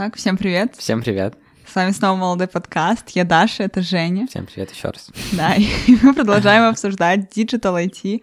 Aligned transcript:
Так, 0.00 0.16
всем 0.16 0.38
привет. 0.38 0.76
Всем 0.78 1.02
привет. 1.02 1.34
С 1.70 1.74
вами 1.74 1.90
снова 1.90 2.16
молодой 2.16 2.46
подкаст. 2.48 3.10
Я 3.10 3.24
Даша, 3.24 3.64
это 3.64 3.82
Женя. 3.82 4.26
Всем 4.28 4.46
привет 4.46 4.70
еще 4.70 4.88
раз. 4.88 5.10
Да, 5.32 5.54
и 5.58 5.68
мы 6.00 6.14
продолжаем 6.14 6.64
обсуждать 6.64 7.28
digital 7.28 7.76
IT 7.76 8.22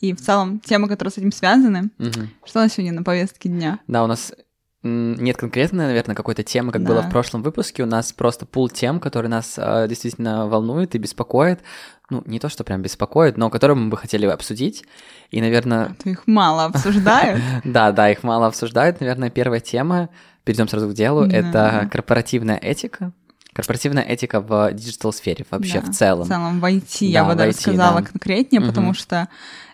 и 0.00 0.14
в 0.14 0.22
целом 0.22 0.58
темы, 0.58 0.88
которые 0.88 1.12
с 1.12 1.18
этим 1.18 1.30
связаны. 1.30 1.90
Мгм. 1.98 2.30
Что 2.46 2.60
у 2.60 2.62
нас 2.62 2.72
сегодня 2.72 2.94
на 2.94 3.02
повестке 3.02 3.50
дня? 3.50 3.78
Да, 3.86 4.04
у 4.04 4.06
нас 4.06 4.32
нет 4.82 5.36
конкретной, 5.36 5.86
наверное, 5.86 6.16
какой-то 6.16 6.42
темы, 6.42 6.72
как 6.72 6.82
Да. 6.82 6.88
было 6.88 7.02
в 7.02 7.10
прошлом 7.10 7.42
выпуске. 7.42 7.82
У 7.82 7.86
нас 7.86 8.10
просто 8.12 8.46
пул 8.46 8.70
тем, 8.70 8.98
которые 8.98 9.28
нас 9.28 9.56
э, 9.58 9.86
действительно 9.86 10.46
волнуют 10.46 10.94
и 10.94 10.98
беспокоят. 10.98 11.60
Ну, 12.08 12.22
не 12.24 12.38
то, 12.38 12.48
что 12.48 12.64
прям 12.64 12.80
беспокоит, 12.80 13.36
но 13.36 13.50
которые 13.50 13.76
мы 13.76 13.90
бы 13.90 13.98
хотели 13.98 14.24
обсудить. 14.24 14.84
И, 15.30 15.42
наверное, 15.42 15.94
А 16.04 16.08
их 16.08 16.26
мало 16.26 16.64
обсуждают. 16.64 17.42
да, 17.64 17.92
да, 17.92 18.10
их 18.10 18.22
мало 18.22 18.46
обсуждают. 18.46 19.00
Наверное, 19.00 19.28
первая 19.28 19.60
тема, 19.60 20.08
перейдем 20.48 20.66
сразу 20.68 20.88
к 20.88 20.94
делу, 20.94 21.26
Да. 21.26 21.36
это 21.36 21.88
корпоративная 21.92 22.56
этика. 22.56 23.12
Корпоративная 23.52 24.02
этика 24.02 24.40
в 24.40 24.72
digital-сфере 24.72 25.44
вообще 25.50 25.80
Да, 25.80 25.90
в 25.90 25.94
целом. 25.94 26.24
В 26.24 26.28
целом 26.28 26.60
в 26.60 26.64
IT, 26.64 27.04
я 27.06 27.22
Да, 27.22 27.28
бы 27.28 27.34
в 27.34 27.36
даже 27.36 27.50
IT, 27.50 27.60
сказала 27.60 28.00
да. 28.00 28.06
конкретнее, 28.06 28.60
Мгм. 28.60 28.68
потому 28.70 28.94
что 28.94 29.28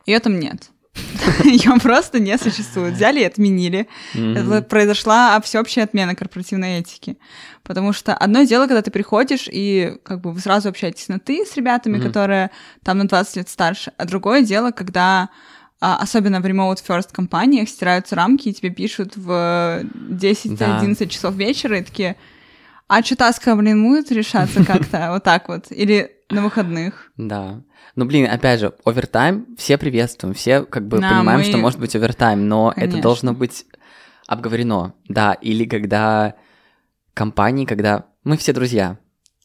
ее 0.06 0.18
там 0.18 0.40
нет. 0.40 0.70
Ее 1.44 1.72
просто 1.82 2.20
не 2.20 2.38
существует. 2.38 2.94
Взяли 2.94 3.20
и 3.20 3.24
отменили. 3.24 3.88
Это 4.14 4.62
произошла 4.62 5.40
всеобщая 5.40 5.82
отмена 5.82 6.14
корпоративной 6.14 6.78
этики. 6.78 7.18
Потому 7.64 7.92
что 7.92 8.14
одно 8.14 8.42
дело, 8.44 8.66
когда 8.66 8.80
ты 8.80 8.90
приходишь 8.92 9.48
и 9.50 9.96
как 10.04 10.20
бы 10.20 10.32
вы 10.32 10.38
сразу 10.40 10.68
общаетесь 10.68 11.08
на 11.08 11.18
«ты» 11.18 11.44
с 11.44 11.56
ребятами, 11.56 11.98
которые 12.00 12.50
там 12.84 12.98
на 12.98 13.08
20 13.08 13.36
лет 13.36 13.48
старше, 13.48 13.92
а 13.96 14.04
другое 14.04 14.42
дело, 14.42 14.70
когда 14.70 15.30
особенно 15.92 16.40
в 16.40 16.46
remote 16.46 16.78
first 16.86 17.08
компаниях 17.12 17.68
стираются 17.68 18.16
рамки, 18.16 18.48
и 18.48 18.54
тебе 18.54 18.70
пишут 18.70 19.16
в 19.16 19.82
10-11 20.10 21.08
часов 21.08 21.34
вечера 21.34 21.78
и 21.78 21.82
такие, 21.82 22.16
а 22.88 23.02
что 23.02 23.16
таска, 23.16 23.54
блин, 23.56 23.82
будет 23.82 24.10
решаться 24.12 24.64
как-то 24.64 25.08
вот 25.12 25.24
так 25.24 25.48
вот? 25.48 25.70
Или 25.70 26.10
на 26.30 26.42
выходных? 26.42 27.10
Да. 27.16 27.60
Ну, 27.96 28.04
блин, 28.06 28.28
опять 28.30 28.60
же, 28.60 28.72
овертайм 28.84 29.46
все 29.56 29.78
приветствуем, 29.78 30.34
все 30.34 30.64
как 30.64 30.86
бы 30.88 30.98
Да, 31.00 31.10
понимаем, 31.10 31.40
мы- 31.40 31.44
что 31.44 31.58
может 31.58 31.78
быть 31.78 31.94
овертайм, 31.94 32.48
но 32.48 32.72
это 32.74 32.98
должно 33.00 33.32
быть 33.34 33.66
обговорено. 34.26 34.94
Да, 35.08 35.34
или 35.34 35.64
когда 35.64 36.34
компании, 37.12 37.66
когда 37.66 38.06
мы 38.24 38.36
все 38.36 38.52
друзья. 38.52 38.98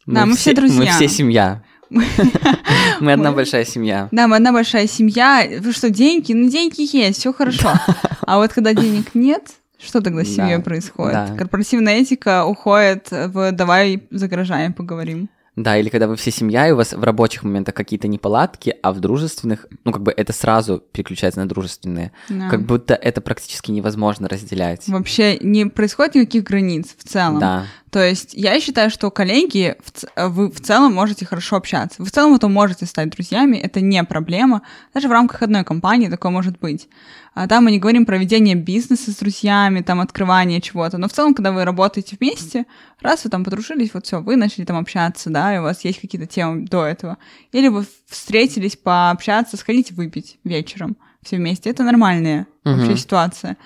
Да, 0.05 0.25
мы 0.25 0.35
все 0.35 0.53
друзья. 0.53 0.79
Мы 0.79 0.85
все 0.87 1.07
семья. 1.07 1.63
Мы 2.99 3.13
одна 3.13 3.31
большая 3.31 3.65
семья. 3.65 4.07
Да, 4.11 4.27
мы 4.27 4.35
одна 4.35 4.51
большая 4.51 4.87
семья. 4.87 5.47
Вы 5.59 5.71
что, 5.71 5.89
деньги? 5.89 6.33
Ну, 6.33 6.49
деньги 6.49 6.95
есть, 6.95 7.19
все 7.19 7.33
хорошо. 7.33 7.73
А 8.21 8.37
вот 8.37 8.53
когда 8.53 8.75
денег 8.75 9.15
нет, 9.15 9.43
что 9.83 10.01
тогда 10.01 10.23
с 10.23 10.27
семьей 10.27 10.59
происходит? 10.59 11.35
Корпоративная 11.35 11.95
этика 11.95 12.45
уходит 12.45 13.07
в 13.09 13.51
«давай 13.51 14.03
за 14.11 14.27
гаражами 14.27 14.71
поговорим». 14.71 15.29
Да, 15.59 15.77
или 15.77 15.89
когда 15.89 16.07
вы 16.07 16.15
все 16.15 16.31
семья, 16.31 16.69
и 16.69 16.71
у 16.71 16.77
вас 16.77 16.93
в 16.93 17.03
рабочих 17.03 17.43
моментах 17.43 17.75
какие-то 17.75 18.07
неполадки, 18.07 18.75
а 18.81 18.93
в 18.93 19.01
дружественных, 19.01 19.65
ну, 19.83 19.91
как 19.91 20.03
бы 20.03 20.13
это 20.15 20.31
сразу 20.31 20.81
переключается 20.93 21.41
на 21.41 21.49
дружественные. 21.49 22.13
Да. 22.29 22.49
Как 22.49 22.65
будто 22.65 22.93
это 22.93 23.19
практически 23.19 23.69
невозможно 23.71 24.29
разделять. 24.29 24.87
Вообще 24.87 25.37
не 25.39 25.65
происходит 25.65 26.15
никаких 26.15 26.43
границ 26.45 26.95
в 26.97 27.05
целом. 27.05 27.39
Да. 27.39 27.65
То 27.91 28.01
есть 28.01 28.33
я 28.33 28.57
считаю, 28.61 28.89
что 28.89 29.11
коллеги, 29.11 29.75
в 29.83 29.91
ц- 29.91 30.07
вы 30.15 30.49
в 30.49 30.61
целом 30.61 30.93
можете 30.93 31.25
хорошо 31.25 31.57
общаться. 31.57 31.95
Вы 32.01 32.05
в 32.05 32.11
целом 32.11 32.35
это 32.35 32.47
можете 32.47 32.85
стать 32.85 33.09
друзьями, 33.09 33.57
это 33.57 33.81
не 33.81 34.01
проблема. 34.05 34.61
Даже 34.93 35.09
в 35.09 35.11
рамках 35.11 35.41
одной 35.41 35.65
компании 35.65 36.07
такое 36.07 36.31
может 36.31 36.57
быть. 36.59 36.87
А 37.33 37.47
там 37.47 37.65
мы 37.65 37.71
не 37.71 37.79
говорим 37.79 38.05
про 38.05 38.17
ведение 38.17 38.55
бизнеса 38.55 39.11
с 39.11 39.15
друзьями, 39.15 39.81
там 39.81 40.01
открывание 40.01 40.61
чего-то. 40.61 40.97
Но 40.97 41.07
в 41.07 41.13
целом, 41.13 41.33
когда 41.33 41.51
вы 41.51 41.63
работаете 41.63 42.17
вместе, 42.19 42.65
раз 43.01 43.23
вы 43.23 43.29
там 43.29 43.43
подружились, 43.43 43.93
вот 43.93 44.05
все, 44.05 44.21
вы 44.21 44.35
начали 44.35 44.65
там 44.65 44.77
общаться, 44.77 45.29
да, 45.29 45.55
и 45.55 45.59
у 45.59 45.63
вас 45.63 45.85
есть 45.85 46.01
какие-то 46.01 46.27
темы 46.27 46.65
до 46.65 46.85
этого. 46.85 47.17
Или 47.51 47.67
вы 47.67 47.85
встретились 48.07 48.75
пообщаться, 48.75 49.57
сходите 49.57 49.93
выпить 49.93 50.37
вечером 50.43 50.97
все 51.21 51.37
вместе. 51.37 51.69
Это 51.69 51.83
нормальная 51.83 52.47
Мгм. 52.63 52.77
вообще 52.79 52.97
ситуация. 52.97 53.57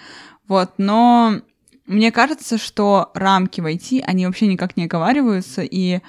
Вот, 0.47 0.73
но 0.77 1.39
мне 1.85 2.11
кажется, 2.11 2.57
что 2.57 3.11
рамки 3.13 3.61
в 3.61 3.65
IT, 3.65 4.03
они 4.05 4.25
вообще 4.25 4.47
никак 4.47 4.77
не 4.77 4.85
оговариваются, 4.85 5.61
и 5.63 6.01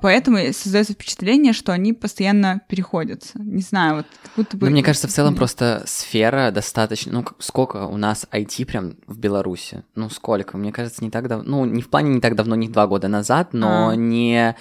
поэтому 0.00 0.38
создается 0.52 0.92
впечатление, 0.92 1.52
что 1.52 1.72
они 1.72 1.92
постоянно 1.92 2.62
переходятся. 2.68 3.38
Не 3.38 3.62
знаю, 3.62 3.96
вот 3.96 4.06
как 4.22 4.32
будто 4.36 4.56
бы... 4.56 4.66
Ну, 4.66 4.72
мне 4.72 4.82
кажется, 4.82 5.08
в 5.08 5.12
целом 5.12 5.34
просто 5.34 5.84
сфера 5.86 6.50
достаточно... 6.50 7.12
Ну, 7.12 7.24
сколько 7.38 7.86
у 7.86 7.96
нас 7.96 8.26
IT 8.32 8.66
прям 8.66 8.96
в 9.06 9.18
Беларуси? 9.18 9.84
Ну, 9.94 10.10
сколько? 10.10 10.56
Мне 10.56 10.72
кажется, 10.72 11.04
не 11.04 11.10
так 11.10 11.28
давно... 11.28 11.44
Ну, 11.48 11.64
не 11.64 11.82
в 11.82 11.88
плане 11.90 12.10
не 12.10 12.20
так 12.20 12.34
давно, 12.34 12.54
не 12.56 12.68
два 12.68 12.86
года 12.86 13.08
назад, 13.08 13.52
но 13.52 13.90
А. 13.90 13.96
не... 13.96 14.56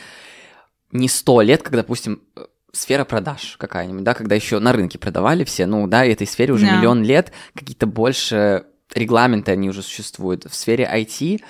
Не 0.92 1.10
сто 1.10 1.42
лет, 1.42 1.64
как, 1.64 1.74
допустим, 1.74 2.22
сфера 2.72 3.04
продаж 3.04 3.56
какая-нибудь, 3.58 4.04
да, 4.04 4.14
когда 4.14 4.36
еще 4.36 4.60
на 4.60 4.72
рынке 4.72 4.98
продавали 4.98 5.44
все, 5.44 5.66
ну, 5.66 5.88
да, 5.88 6.06
и 6.06 6.12
этой 6.12 6.28
сфере 6.28 6.54
уже 6.54 6.66
Да. 6.66 6.78
миллион 6.78 7.04
лет, 7.04 7.32
какие-то 7.54 7.88
больше 7.88 8.66
регламенты 8.94 9.52
они 9.52 9.70
уже 9.70 9.82
существуют. 9.82 10.46
В 10.46 10.56
сфере 10.56 10.90
IT 10.92 11.42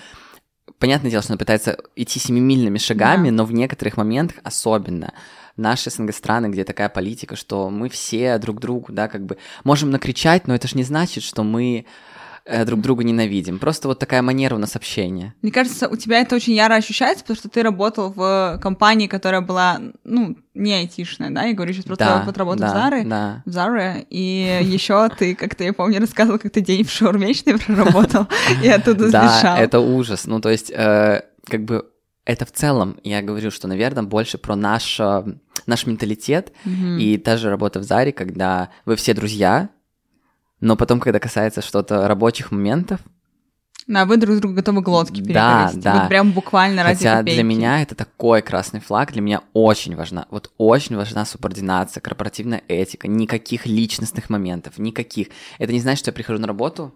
понятное 0.79 1.11
дело, 1.11 1.23
что 1.23 1.33
она 1.33 1.37
пытается 1.37 1.77
идти 1.95 2.19
семимильными 2.19 2.77
шагами, 2.77 3.29
Да. 3.29 3.35
но 3.35 3.45
в 3.45 3.53
некоторых 3.53 3.97
моментах 3.97 4.37
особенно 4.43 5.13
наши 5.55 5.89
СНГ 5.89 6.13
страны, 6.13 6.47
где 6.47 6.63
такая 6.63 6.87
политика, 6.89 7.35
что 7.35 7.69
мы 7.69 7.89
все 7.89 8.37
друг 8.37 8.59
другу, 8.59 8.93
да, 8.93 9.07
как 9.07 9.25
бы 9.25 9.37
можем 9.63 9.89
накричать, 9.89 10.47
но 10.47 10.53
это 10.53 10.67
же 10.67 10.77
не 10.77 10.83
значит, 10.83 11.23
что 11.23 11.43
мы 11.43 11.85
э, 12.47 12.65
друг 12.65 12.81
друга 12.81 13.03
ненавидим. 13.03 13.59
Просто 13.59 13.87
вот 13.87 13.99
такая 13.99 14.21
манера 14.21 14.55
у 14.55 14.57
нас 14.57 14.75
общения. 14.75 15.33
Мне 15.41 15.51
кажется, 15.51 15.87
у 15.87 15.95
тебя 15.95 16.19
это 16.19 16.35
очень 16.35 16.53
яро 16.53 16.75
ощущается, 16.75 17.23
потому 17.23 17.37
что 17.37 17.49
ты 17.49 17.61
работал 17.61 18.11
в 18.11 18.59
компании, 18.61 19.07
которая 19.07 19.41
была, 19.41 19.79
ну, 20.03 20.37
не 20.53 20.73
айтишная, 20.73 21.29
да? 21.29 21.43
Я 21.43 21.53
говорю 21.53 21.73
сейчас 21.73 21.85
про 21.85 21.95
да, 21.95 22.23
вот 22.25 22.37
работу 22.37 22.59
да, 22.59 22.67
в 22.67 22.73
Заре. 22.73 23.03
Да. 23.03 23.43
В 23.45 23.51
Заре, 23.51 24.05
и 24.09 24.59
еще 24.63 25.09
ты, 25.09 25.35
как-то, 25.35 25.63
я 25.63 25.73
помню, 25.73 25.99
рассказывал, 25.99 26.39
как 26.39 26.51
ты 26.51 26.61
день 26.61 26.83
в 26.83 26.91
шаурмечной 26.91 27.59
проработал, 27.59 28.27
и 28.63 28.67
оттуда 28.69 29.11
Да, 29.11 29.27
сбежал. 29.29 29.57
это 29.57 29.79
ужас. 29.79 30.25
Ну, 30.25 30.41
то 30.41 30.49
есть, 30.49 30.71
э, 30.71 31.21
как 31.45 31.63
бы 31.65 31.85
это 32.25 32.45
в 32.45 32.51
целом, 32.51 32.99
я 33.03 33.21
говорю, 33.21 33.51
что, 33.51 33.67
наверное, 33.67 34.03
больше 34.03 34.37
про 34.37 34.55
наш, 34.55 34.99
э, 34.99 35.23
наш 35.65 35.85
менталитет. 35.85 36.51
И 36.99 37.17
та 37.17 37.37
же 37.37 37.49
работа 37.49 37.79
в 37.79 37.83
Заре, 37.83 38.11
когда 38.11 38.69
вы 38.85 38.95
все 38.95 39.13
друзья, 39.13 39.69
но 40.59 40.75
потом, 40.75 40.99
когда 40.99 41.19
касается 41.19 41.61
что-то 41.61 42.07
рабочих 42.07 42.51
моментов, 42.51 42.99
Да, 43.87 44.05
вы 44.05 44.17
друг 44.17 44.37
другу 44.39 44.55
готовы 44.55 44.81
глотки 44.81 45.21
Да, 45.21 45.59
перегрызть. 45.69 45.79
да. 45.81 45.99
Вот 46.01 46.09
прям 46.09 46.31
буквально 46.33 46.83
ради 46.83 46.97
хотя 46.97 47.17
копейки. 47.19 47.35
для 47.35 47.43
меня 47.43 47.81
это 47.81 47.95
такой 47.95 48.41
красный 48.41 48.79
флаг, 48.81 49.13
для 49.13 49.21
меня 49.21 49.41
очень 49.53 49.95
важна, 49.95 50.25
вот 50.29 50.51
очень 50.57 50.95
важна 50.97 51.23
субординация, 51.25 52.01
корпоративная 52.01 52.61
этика, 52.67 53.07
никаких 53.07 53.65
личностных 53.65 54.29
моментов, 54.29 54.77
никаких. 54.77 55.27
Это 55.57 55.71
не 55.71 55.79
значит, 55.79 55.99
что 55.99 56.09
я 56.09 56.13
прихожу 56.13 56.39
на 56.39 56.47
работу 56.47 56.93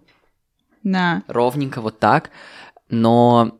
Да. 0.83 1.23
ровненько 1.27 1.79
вот 1.81 1.99
так, 1.99 2.31
но 2.89 3.57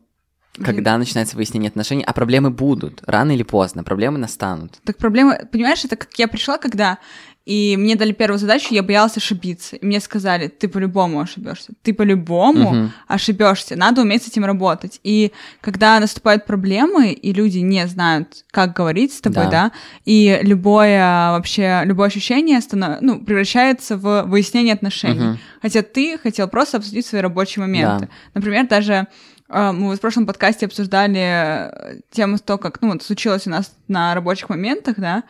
когда 0.62 0.98
начинается 0.98 1.36
выяснение 1.36 1.70
отношений, 1.70 2.04
а 2.06 2.12
проблемы 2.12 2.50
будут, 2.50 3.02
рано 3.06 3.30
или 3.32 3.42
поздно, 3.42 3.82
проблемы 3.82 4.18
настанут. 4.18 4.78
Так 4.84 4.98
проблема, 4.98 5.38
понимаешь, 5.50 5.82
это 5.86 5.96
как 5.96 6.12
я 6.18 6.28
пришла, 6.28 6.58
когда 6.58 6.98
и 7.44 7.76
мне 7.76 7.96
дали 7.96 8.12
первую 8.12 8.38
задачу, 8.38 8.68
я 8.72 8.82
боялась 8.82 9.16
ошибиться. 9.16 9.76
И 9.76 9.84
мне 9.84 9.98
сказали, 10.00 10.46
ты 10.46 10.68
по-любому 10.68 11.20
ошибешься. 11.20 11.72
Ты 11.82 11.92
по-любому 11.92 12.70
Мгм. 12.72 12.92
ошибешься. 13.08 13.74
Надо 13.76 14.02
уметь 14.02 14.22
с 14.22 14.28
этим 14.28 14.44
работать. 14.44 15.00
И 15.02 15.32
когда 15.60 15.98
наступают 15.98 16.46
проблемы, 16.46 17.10
и 17.12 17.32
люди 17.32 17.58
не 17.58 17.86
знают, 17.88 18.44
как 18.52 18.74
говорить 18.74 19.12
с 19.12 19.20
тобой, 19.20 19.44
Да. 19.44 19.50
да, 19.50 19.72
и 20.04 20.38
любое 20.42 21.00
вообще, 21.32 21.82
любое 21.84 22.08
ощущение 22.08 22.60
станов... 22.60 22.98
ну, 23.00 23.18
превращается 23.24 23.96
в 23.96 24.22
выяснение 24.22 24.74
отношений. 24.74 25.20
Мгм. 25.20 25.38
Хотя 25.60 25.82
ты 25.82 26.18
хотел 26.18 26.46
просто 26.48 26.76
обсудить 26.76 27.06
свои 27.06 27.20
рабочие 27.22 27.60
моменты. 27.60 28.08
Например, 28.34 28.66
даже 28.68 29.06
э, 29.48 29.72
мы 29.72 29.88
вот 29.88 29.98
в 29.98 30.00
прошлом 30.00 30.26
подкасте 30.26 30.66
обсуждали 30.66 31.20
э, 31.20 32.00
тему 32.10 32.38
то, 32.38 32.56
как, 32.56 32.80
ну, 32.80 32.92
вот 32.92 33.02
случилось 33.02 33.46
у 33.46 33.50
нас 33.50 33.74
на 33.88 34.14
рабочих 34.14 34.48
моментах, 34.48 34.94
да, 34.96 35.24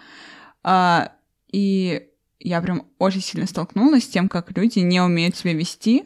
а, 0.62 1.10
и 1.52 2.08
я 2.40 2.60
прям 2.60 2.86
очень 2.98 3.20
сильно 3.20 3.46
столкнулась 3.46 4.04
с 4.04 4.08
тем, 4.08 4.28
как 4.28 4.56
люди 4.56 4.80
не 4.80 5.00
умеют 5.00 5.36
себя 5.36 5.52
вести. 5.54 6.04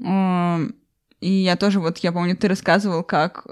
М, 0.00 0.74
И 1.20 1.32
я 1.32 1.56
тоже, 1.56 1.80
вот 1.80 1.98
я 1.98 2.12
помню, 2.12 2.36
ты 2.36 2.46
рассказывал, 2.46 3.02
как 3.02 3.44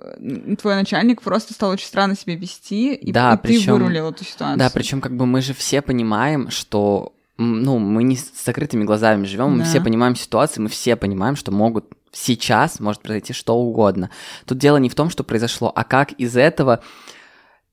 твой 0.60 0.76
начальник 0.76 1.20
просто 1.20 1.52
стал 1.52 1.70
очень 1.70 1.86
странно 1.88 2.14
себя 2.14 2.36
вести, 2.36 2.94
и, 2.94 3.10
Да, 3.10 3.32
и 3.34 3.36
ты 3.38 3.42
причём- 3.54 3.72
вырулил 3.80 4.08
эту 4.10 4.24
ситуацию. 4.24 4.56
Да, 4.56 4.70
причем 4.70 5.00
как 5.00 5.16
бы 5.16 5.26
мы 5.26 5.42
же 5.42 5.52
все 5.52 5.82
понимаем, 5.82 6.48
что 6.50 7.12
ну, 7.38 7.78
мы 7.80 8.04
не 8.04 8.16
с 8.16 8.30
закрытыми 8.44 8.84
глазами 8.84 9.24
живем, 9.26 9.50
мы 9.50 9.58
Да. 9.58 9.64
все 9.64 9.80
понимаем 9.80 10.14
ситуацию, 10.14 10.62
мы 10.62 10.68
все 10.70 10.94
понимаем, 10.94 11.34
что 11.34 11.50
могут 11.50 11.86
сейчас 12.12 12.78
может 12.78 13.02
произойти 13.02 13.32
что 13.32 13.56
угодно. 13.56 14.10
Тут 14.46 14.58
дело 14.58 14.76
не 14.76 14.88
в 14.88 14.94
том, 14.94 15.10
что 15.10 15.24
произошло, 15.24 15.70
а 15.74 15.82
как 15.82 16.12
из 16.12 16.36
этого 16.36 16.80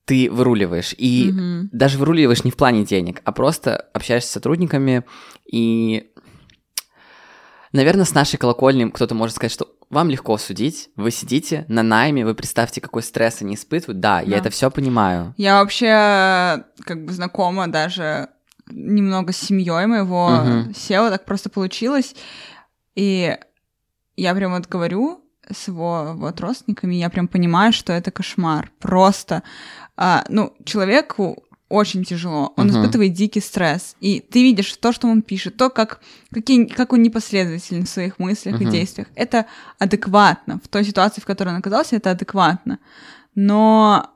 ты 0.05 0.29
выруливаешь. 0.29 0.93
И 0.97 1.31
Мгм. 1.31 1.69
даже 1.71 1.97
выруливаешь 1.97 2.43
не 2.43 2.51
в 2.51 2.57
плане 2.57 2.85
денег, 2.85 3.21
а 3.23 3.31
просто 3.31 3.75
общаешься 3.93 4.29
с 4.29 4.33
сотрудниками 4.33 5.03
и 5.45 6.09
Наверное, 7.71 8.05
с 8.05 8.13
нашей 8.13 8.37
колокольни 8.37 8.87
кто-то 8.91 9.15
может 9.15 9.35
сказать, 9.35 9.51
что 9.51 9.67
вам 9.89 10.11
легко 10.11 10.37
судить, 10.37 10.89
вы 10.95 11.09
сидите 11.09 11.65
на 11.67 11.81
найме, 11.81 12.23
вы 12.23 12.35
представьте, 12.35 12.79
какой 12.81 13.01
стресс 13.01 13.41
они 13.41 13.55
испытывают. 13.55 13.99
Да, 13.99 14.19
я 14.21 14.29
Да. 14.29 14.37
это 14.37 14.49
все 14.51 14.69
понимаю. 14.69 15.33
Я 15.37 15.59
вообще 15.59 16.65
как 16.81 17.03
бы 17.03 17.11
знакома 17.11 17.67
даже 17.67 18.29
немного 18.69 19.33
с 19.33 19.37
семьей 19.37 19.87
моего 19.87 20.29
Мгм. 20.29 20.69
SEO, 20.69 21.09
так 21.09 21.25
просто 21.25 21.49
получилось. 21.49 22.15
И 22.93 23.35
я 24.17 24.35
прям 24.35 24.51
вот 24.53 24.67
говорю 24.67 25.22
с 25.51 25.67
его 25.67 26.13
вот 26.15 26.39
родственниками, 26.41 26.95
я 26.95 27.09
прям 27.09 27.27
понимаю, 27.27 27.73
что 27.73 27.93
это 27.93 28.11
кошмар. 28.11 28.71
Просто, 28.79 29.43
а, 29.97 30.23
ну, 30.29 30.53
человеку 30.65 31.43
очень 31.69 32.03
тяжело, 32.03 32.53
он 32.55 32.67
Мгм. 32.67 32.75
испытывает 32.75 33.13
дикий 33.13 33.41
стресс. 33.41 33.95
И 33.99 34.19
ты 34.19 34.43
видишь 34.43 34.75
то, 34.77 34.91
что 34.93 35.07
он 35.07 35.21
пишет, 35.23 35.57
то, 35.57 35.69
как, 35.69 36.01
какие, 36.31 36.65
как 36.65 36.93
он 36.93 37.01
непоследователен 37.01 37.85
в 37.85 37.89
своих 37.89 38.19
мыслях 38.19 38.61
и 38.61 38.63
Мгм. 38.63 38.71
действиях. 38.71 39.07
Это 39.15 39.47
адекватно. 39.79 40.59
В 40.63 40.67
той 40.67 40.83
ситуации, 40.85 41.19
в 41.21 41.25
которой 41.25 41.49
он 41.49 41.55
оказался, 41.55 41.95
это 41.95 42.11
адекватно. 42.11 42.77
Но 43.35 44.12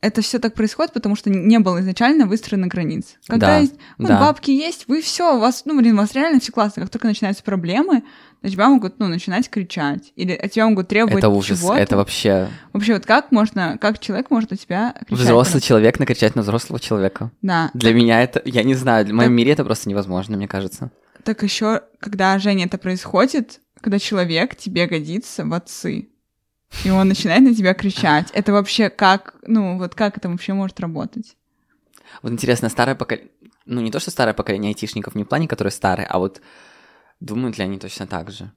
это 0.00 0.22
все 0.22 0.38
так 0.38 0.54
происходит, 0.54 0.92
потому 0.92 1.16
что 1.16 1.28
не 1.30 1.58
было 1.58 1.80
изначально 1.80 2.26
выстроено 2.26 2.68
границ. 2.68 3.16
Когда 3.26 3.46
Да, 3.48 3.58
есть, 3.58 3.74
вот 3.98 4.08
да. 4.08 4.20
бабки 4.20 4.50
есть, 4.52 4.86
вы 4.86 5.00
все, 5.02 5.36
у 5.36 5.40
вас, 5.40 5.62
ну, 5.64 5.76
блин, 5.76 5.94
у 5.94 5.98
вас 5.98 6.12
реально 6.14 6.38
все 6.40 6.52
классно. 6.52 6.82
Как 6.82 6.90
только 6.90 7.06
начинаются 7.08 7.42
проблемы, 7.42 8.04
на 8.40 8.48
тебя 8.48 8.68
могут, 8.68 9.00
ну, 9.00 9.08
начинать 9.08 9.50
кричать. 9.50 10.12
Или 10.14 10.32
от 10.32 10.52
тебя 10.52 10.68
могут 10.68 10.86
требовать 10.88 11.18
Это 11.18 11.28
ужас, 11.28 11.58
чего-то. 11.58 11.78
это 11.78 11.96
вообще 11.96 12.48
Вообще, 12.72 12.94
вот 12.94 13.06
как 13.06 13.32
можно, 13.32 13.76
как 13.80 13.98
человек 13.98 14.30
может 14.30 14.52
у 14.52 14.56
тебя 14.56 14.94
кричать? 15.06 15.24
взрослый 15.24 15.60
человек 15.60 15.98
накричать 15.98 16.36
на 16.36 16.42
взрослого 16.42 16.78
человека. 16.78 17.32
Да. 17.42 17.70
Для 17.74 17.92
меня 17.92 18.22
это, 18.22 18.40
я 18.44 18.62
не 18.62 18.74
знаю, 18.74 19.04
в 19.06 19.08
моем 19.12 19.30
Так- 19.30 19.36
мире 19.36 19.52
это 19.52 19.64
просто 19.64 19.88
невозможно, 19.88 20.36
мне 20.36 20.46
кажется. 20.46 20.92
Так 21.24 21.42
еще, 21.42 21.82
когда, 21.98 22.38
Женя, 22.38 22.66
это 22.66 22.78
происходит, 22.78 23.60
когда 23.80 23.98
человек 23.98 24.54
тебе 24.54 24.86
годится 24.86 25.44
в 25.44 25.52
отцы, 25.52 26.08
и 26.84 26.90
он 26.90 27.08
начинает 27.08 27.42
на 27.42 27.54
тебя 27.54 27.74
кричать, 27.74 28.28
это 28.32 28.52
вообще 28.52 28.90
как, 28.90 29.34
ну, 29.46 29.78
вот 29.78 29.94
как 29.94 30.16
это 30.16 30.28
вообще 30.28 30.52
может 30.52 30.80
работать? 30.80 31.36
Вот 32.22 32.32
интересно, 32.32 32.68
старое 32.68 32.94
поколение, 32.94 33.30
ну 33.66 33.80
не 33.80 33.90
то, 33.90 34.00
что 34.00 34.10
старое 34.10 34.34
поколение 34.34 34.70
айтишников, 34.70 35.14
не 35.14 35.24
в 35.24 35.28
плане, 35.28 35.46
которые 35.48 35.72
старые, 35.72 36.06
а 36.06 36.18
вот 36.18 36.40
думают 37.20 37.58
ли 37.58 37.64
они 37.64 37.78
точно 37.78 38.06
так 38.06 38.30
же? 38.30 38.50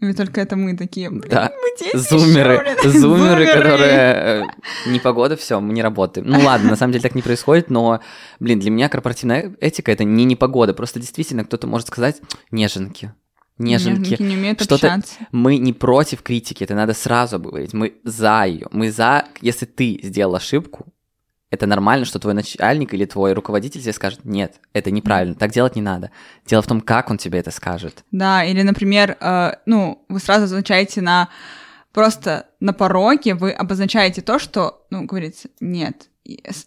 Или 0.00 0.14
только 0.14 0.40
это 0.40 0.56
мы 0.56 0.74
такие, 0.76 1.10
блин, 1.10 1.22
Да. 1.28 1.52
мы 1.54 1.78
дети 1.78 1.96
Зумеры, 1.96 2.76
блин, 2.82 3.00
зумеры, 3.00 3.46
которые... 3.46 3.90
э, 3.90 4.44
Непогода, 4.86 5.36
все, 5.36 5.60
мы 5.60 5.74
не 5.74 5.82
работаем. 5.82 6.26
Ну 6.26 6.40
ладно, 6.40 6.70
на 6.70 6.76
самом 6.76 6.92
деле 6.92 7.02
так 7.02 7.14
не 7.14 7.20
происходит, 7.22 7.68
но, 7.68 8.00
блин, 8.40 8.58
для 8.58 8.70
меня 8.70 8.88
корпоративная 8.88 9.54
этика— 9.60 9.92
это 9.92 10.04
не 10.04 10.24
непогода, 10.24 10.72
просто 10.72 10.98
действительно 10.98 11.44
кто-то 11.44 11.66
может 11.66 11.88
сказать 11.88 12.22
«неженки». 12.50 13.12
Неженки. 13.64 14.22
не 14.22 14.36
умеют 14.36 14.60
Что-то- 14.60 14.86
общаться. 14.94 15.14
Мы 15.32 15.58
не 15.58 15.72
против 15.72 16.22
критики, 16.22 16.64
это 16.64 16.74
надо 16.74 16.94
сразу 16.94 17.38
говорить. 17.38 17.72
Мы 17.72 17.94
за 18.04 18.44
ее. 18.44 18.66
Мы 18.72 18.90
за, 18.90 19.24
если 19.40 19.66
ты 19.66 20.00
сделал 20.02 20.34
ошибку, 20.34 20.86
это 21.50 21.66
нормально, 21.66 22.06
что 22.06 22.18
твой 22.18 22.32
начальник 22.34 22.94
или 22.94 23.04
твой 23.04 23.34
руководитель 23.34 23.82
тебе 23.82 23.92
скажет, 23.92 24.20
нет, 24.24 24.54
это 24.72 24.90
неправильно, 24.90 25.34
так 25.34 25.50
делать 25.52 25.76
не 25.76 25.82
надо. 25.82 26.10
Дело 26.46 26.62
в 26.62 26.66
том, 26.66 26.80
как 26.80 27.10
он 27.10 27.18
тебе 27.18 27.40
это 27.40 27.50
скажет. 27.50 28.04
Да, 28.10 28.42
или, 28.42 28.62
например, 28.62 29.18
э, 29.20 29.52
ну, 29.66 30.02
вы 30.08 30.18
сразу 30.18 30.44
означаете 30.44 31.02
на 31.02 31.28
просто 31.92 32.46
на 32.60 32.72
пороге 32.72 33.34
вы 33.34 33.50
обозначаете 33.52 34.22
то, 34.22 34.38
что, 34.38 34.86
ну, 34.90 35.04
говорится, 35.04 35.48
нет, 35.60 36.08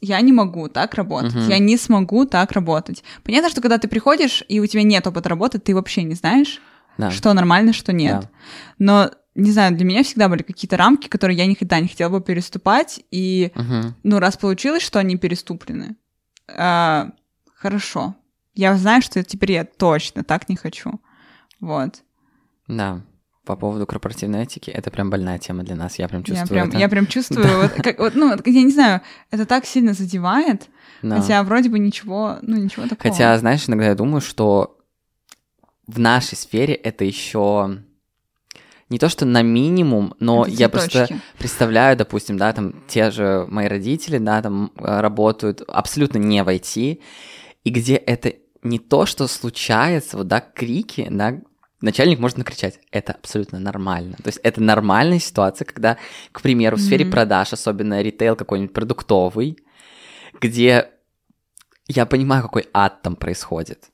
я 0.01 0.21
не 0.21 0.31
могу 0.33 0.67
так 0.67 0.93
работать, 0.95 1.33
Мгм. 1.33 1.47
я 1.49 1.57
не 1.57 1.77
смогу 1.77 2.25
так 2.25 2.51
работать. 2.51 3.03
Понятно, 3.23 3.49
что 3.49 3.61
когда 3.61 3.77
ты 3.77 3.87
приходишь, 3.87 4.43
и 4.47 4.59
у 4.59 4.67
тебя 4.67 4.83
нет 4.83 5.07
опыта 5.07 5.29
работы, 5.29 5.57
ты 5.59 5.73
вообще 5.73 6.03
не 6.03 6.13
знаешь, 6.13 6.61
Да. 6.97 7.11
что 7.11 7.33
нормально, 7.33 7.73
что 7.73 7.91
нет. 7.93 8.21
Да. 8.21 8.29
Но, 8.79 9.11
не 9.35 9.51
знаю, 9.51 9.75
для 9.75 9.85
меня 9.85 10.03
всегда 10.03 10.29
были 10.29 10.43
какие-то 10.43 10.77
рамки, 10.77 11.07
которые 11.07 11.37
я 11.37 11.45
никогда 11.45 11.79
не 11.79 11.87
хотела 11.87 12.09
бы 12.09 12.21
переступать, 12.21 13.01
и, 13.11 13.51
Мгм. 13.55 13.95
ну, 14.03 14.19
раз 14.19 14.37
получилось, 14.37 14.83
что 14.83 14.99
они 14.99 15.17
переступлены, 15.17 15.95
а, 16.47 17.09
хорошо. 17.55 18.15
Я 18.53 18.75
знаю, 18.77 19.01
что 19.01 19.21
теперь 19.23 19.51
я 19.51 19.65
точно 19.65 20.23
так 20.23 20.47
не 20.49 20.55
хочу. 20.55 21.01
Вот. 21.59 22.01
Да. 22.67 23.01
По 23.45 23.55
поводу 23.55 23.85
корпоративной 23.85 24.41
этики, 24.43 24.71
это 24.71 24.89
прям 24.89 25.09
больная 25.11 25.37
тема 25.37 25.63
для 25.63 25.75
нас, 25.75 25.99
я 25.99 26.07
прям 26.07 26.21
Я 26.21 26.25
чувствую 26.25 26.47
прям, 26.47 26.69
это. 26.69 26.77
я 26.79 26.89
прям 26.89 27.05
чувствую, 27.05 27.61
вот, 27.61 27.71
как, 27.73 27.99
вот, 27.99 28.15
ну, 28.15 28.31
я 28.45 28.63
не 28.63 28.71
знаю, 28.71 29.01
это 29.29 29.45
так 29.45 29.65
сильно 29.65 29.93
задевает, 29.93 30.67
Да. 31.03 31.19
хотя 31.21 31.43
вроде 31.43 31.69
бы 31.69 31.77
ничего, 31.77 32.37
ну, 32.41 32.55
ничего 32.57 32.87
такого. 32.87 33.11
Хотя, 33.13 33.37
знаешь, 33.37 33.67
иногда 33.69 33.85
я 33.89 33.95
думаю, 33.95 34.21
что 34.21 34.74
в 35.87 35.99
нашей 35.99 36.35
сфере 36.35 36.73
это 36.73 37.03
еще 37.05 37.79
не 38.89 38.99
то, 38.99 39.09
что 39.09 39.25
на 39.25 39.41
минимум, 39.41 40.13
но 40.19 40.43
Это 40.45 40.51
я 40.51 40.69
просто 40.69 41.07
цветочки. 41.07 41.23
представляю, 41.39 41.97
допустим, 41.97 42.37
да, 42.37 42.53
там 42.53 42.83
те 42.87 43.09
же 43.11 43.45
мои 43.49 43.67
родители, 43.67 44.17
да, 44.19 44.41
там 44.41 44.71
э, 44.77 44.99
работают 45.01 45.61
абсолютно 45.67 46.19
не 46.19 46.43
в 46.43 46.47
IT, 46.49 47.01
и 47.63 47.69
где 47.69 47.95
это 47.95 48.33
не 48.61 48.77
то, 48.79 49.05
что 49.05 49.27
случается, 49.27 50.17
вот, 50.17 50.27
да, 50.27 50.39
крики, 50.39 51.07
да, 51.09 51.39
начальник 51.81 52.19
может 52.19 52.37
накричать. 52.37 52.79
Это 52.91 53.13
абсолютно 53.13 53.59
нормально. 53.59 54.17
То 54.23 54.27
есть 54.27 54.39
это 54.43 54.61
нормальная 54.61 55.19
ситуация, 55.19 55.65
когда, 55.65 55.97
к 56.31 56.41
примеру, 56.41 56.77
в 56.77 56.81
сфере 56.81 57.05
Мгм. 57.05 57.11
продаж, 57.11 57.53
особенно 57.53 58.01
ритейл 58.01 58.35
какой-нибудь 58.35 58.73
продуктовый, 58.73 59.57
где 60.41 60.89
я 61.87 62.05
понимаю, 62.05 62.43
какой 62.43 62.67
ад 62.73 63.01
там 63.01 63.15
происходит. 63.15 63.89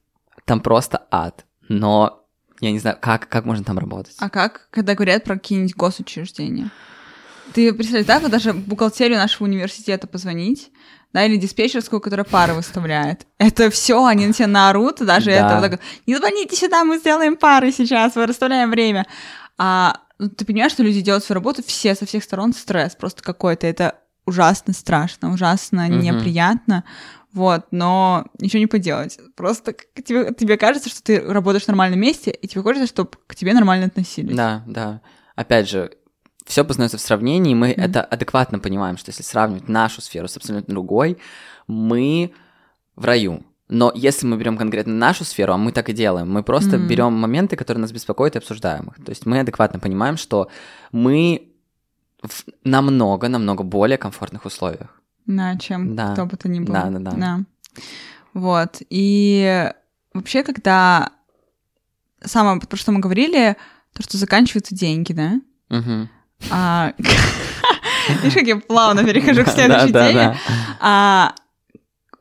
Там 0.45 0.59
просто 0.61 1.05
ад. 1.11 1.45
Но 1.79 2.25
я 2.59 2.71
не 2.71 2.79
знаю, 2.79 2.97
как, 2.99 3.27
как 3.29 3.45
можно 3.45 3.63
там 3.63 3.79
работать. 3.79 4.15
А 4.19 4.29
как, 4.29 4.67
когда 4.71 4.93
говорят 4.93 5.23
про 5.23 5.35
какие-нибудь 5.35 5.75
госучреждения? 5.75 6.69
Ты 7.53 7.73
представляешь, 7.73 8.07
да, 8.07 8.19
вот 8.19 8.31
даже 8.31 8.53
бухгалтерию 8.53 9.17
нашего 9.17 9.47
университета 9.47 10.07
позвонить, 10.07 10.71
да, 11.11 11.25
или 11.25 11.35
диспетчерскую, 11.37 11.99
которая 11.99 12.23
пары 12.23 12.53
выставляет. 12.53 13.25
Это 13.37 13.69
все, 13.69 14.05
они 14.05 14.27
на 14.27 14.33
тебя 14.33 14.47
наорут, 14.47 14.97
даже 14.99 15.31
Да. 15.31 15.47
это. 15.47 15.55
вот 15.59 15.71
так 15.71 15.79
не 16.07 16.15
звоните 16.15 16.55
сюда, 16.55 16.83
мы 16.83 16.97
сделаем 16.97 17.35
пары 17.35 17.71
сейчас, 17.71 18.15
мы 18.15 18.25
расставляем 18.25 18.69
время. 18.69 19.05
А 19.57 19.97
ну, 20.19 20.29
ты 20.29 20.45
понимаешь, 20.45 20.71
что 20.71 20.83
люди 20.83 21.01
делают 21.01 21.23
свою 21.23 21.39
работу, 21.39 21.63
все 21.65 21.95
со 21.95 22.05
всех 22.05 22.23
сторон 22.23 22.53
стресс 22.53 22.95
просто 22.95 23.23
какой-то. 23.23 23.67
Это 23.67 23.95
ужасно 24.25 24.73
страшно, 24.73 25.33
ужасно 25.33 25.89
Мгм. 25.89 25.99
неприятно. 25.99 26.83
Вот, 27.33 27.65
но 27.71 28.25
ничего 28.39 28.59
не 28.59 28.67
поделать. 28.67 29.17
Просто 29.35 29.73
тебе, 30.03 30.33
тебе 30.33 30.57
кажется, 30.57 30.89
что 30.89 31.01
ты 31.01 31.19
работаешь 31.21 31.63
в 31.63 31.67
нормальном 31.69 31.99
месте, 31.99 32.31
и 32.31 32.47
тебе 32.47 32.61
хочется, 32.61 32.87
чтобы 32.87 33.11
к 33.27 33.35
тебе 33.35 33.53
нормально 33.53 33.85
относились. 33.85 34.35
Да, 34.35 34.63
да. 34.67 35.01
Опять 35.35 35.69
же, 35.69 35.91
все 36.45 36.65
познается 36.65 36.97
в 36.97 37.01
сравнении, 37.01 37.53
мы 37.53 37.69
Мгм. 37.69 37.81
это 37.81 38.01
адекватно 38.03 38.59
понимаем, 38.59 38.97
что 38.97 39.09
если 39.09 39.23
сравнивать 39.23 39.69
нашу 39.69 40.01
сферу 40.01 40.27
с 40.27 40.35
абсолютно 40.35 40.73
другой, 40.73 41.17
мы 41.67 42.33
в 42.95 43.05
раю. 43.05 43.43
Но 43.69 43.93
если 43.95 44.25
мы 44.27 44.35
берем 44.35 44.57
конкретно 44.57 44.93
нашу 44.93 45.23
сферу, 45.23 45.53
а 45.53 45.57
мы 45.57 45.71
так 45.71 45.87
и 45.87 45.93
делаем, 45.93 46.29
мы 46.29 46.43
просто 46.43 46.77
Мгм. 46.77 46.87
берем 46.87 47.13
моменты, 47.13 47.55
которые 47.55 47.79
нас 47.81 47.93
беспокоят 47.93 48.35
и 48.35 48.39
обсуждаем 48.39 48.89
их. 48.89 49.05
То 49.05 49.11
есть 49.11 49.25
мы 49.25 49.39
адекватно 49.39 49.79
понимаем, 49.79 50.17
что 50.17 50.49
мы 50.91 51.47
в 52.21 52.43
намного, 52.65 53.29
намного 53.29 53.63
более 53.63 53.97
комфортных 53.97 54.45
условиях. 54.45 55.00
Да, 55.37 55.57
чем 55.57 55.95
Да. 55.95 56.13
кто 56.13 56.25
бы 56.25 56.37
то 56.37 56.47
ни 56.49 56.59
был. 56.59 56.73
Да, 56.73 56.89
да, 56.89 57.11
да. 57.11 57.39
Вот. 58.33 58.77
И 58.89 59.69
вообще, 60.13 60.43
когда 60.43 61.11
самое, 62.23 62.59
про 62.59 62.77
что 62.77 62.91
мы 62.91 62.99
говорили, 62.99 63.55
то, 63.93 64.03
что 64.03 64.17
заканчиваются 64.17 64.75
деньги, 64.75 65.13
да? 65.13 65.33
А, 66.49 66.93
Видишь, 66.97 68.33
как 68.33 68.43
я 68.47 68.55
плавно 68.57 69.03
перехожу 69.03 69.43
к 69.43 69.45
Да, 69.45 69.51
следующей 69.51 69.91
да, 69.91 70.07
теме. 70.07 70.19
да. 70.19 70.37
А 70.79 71.35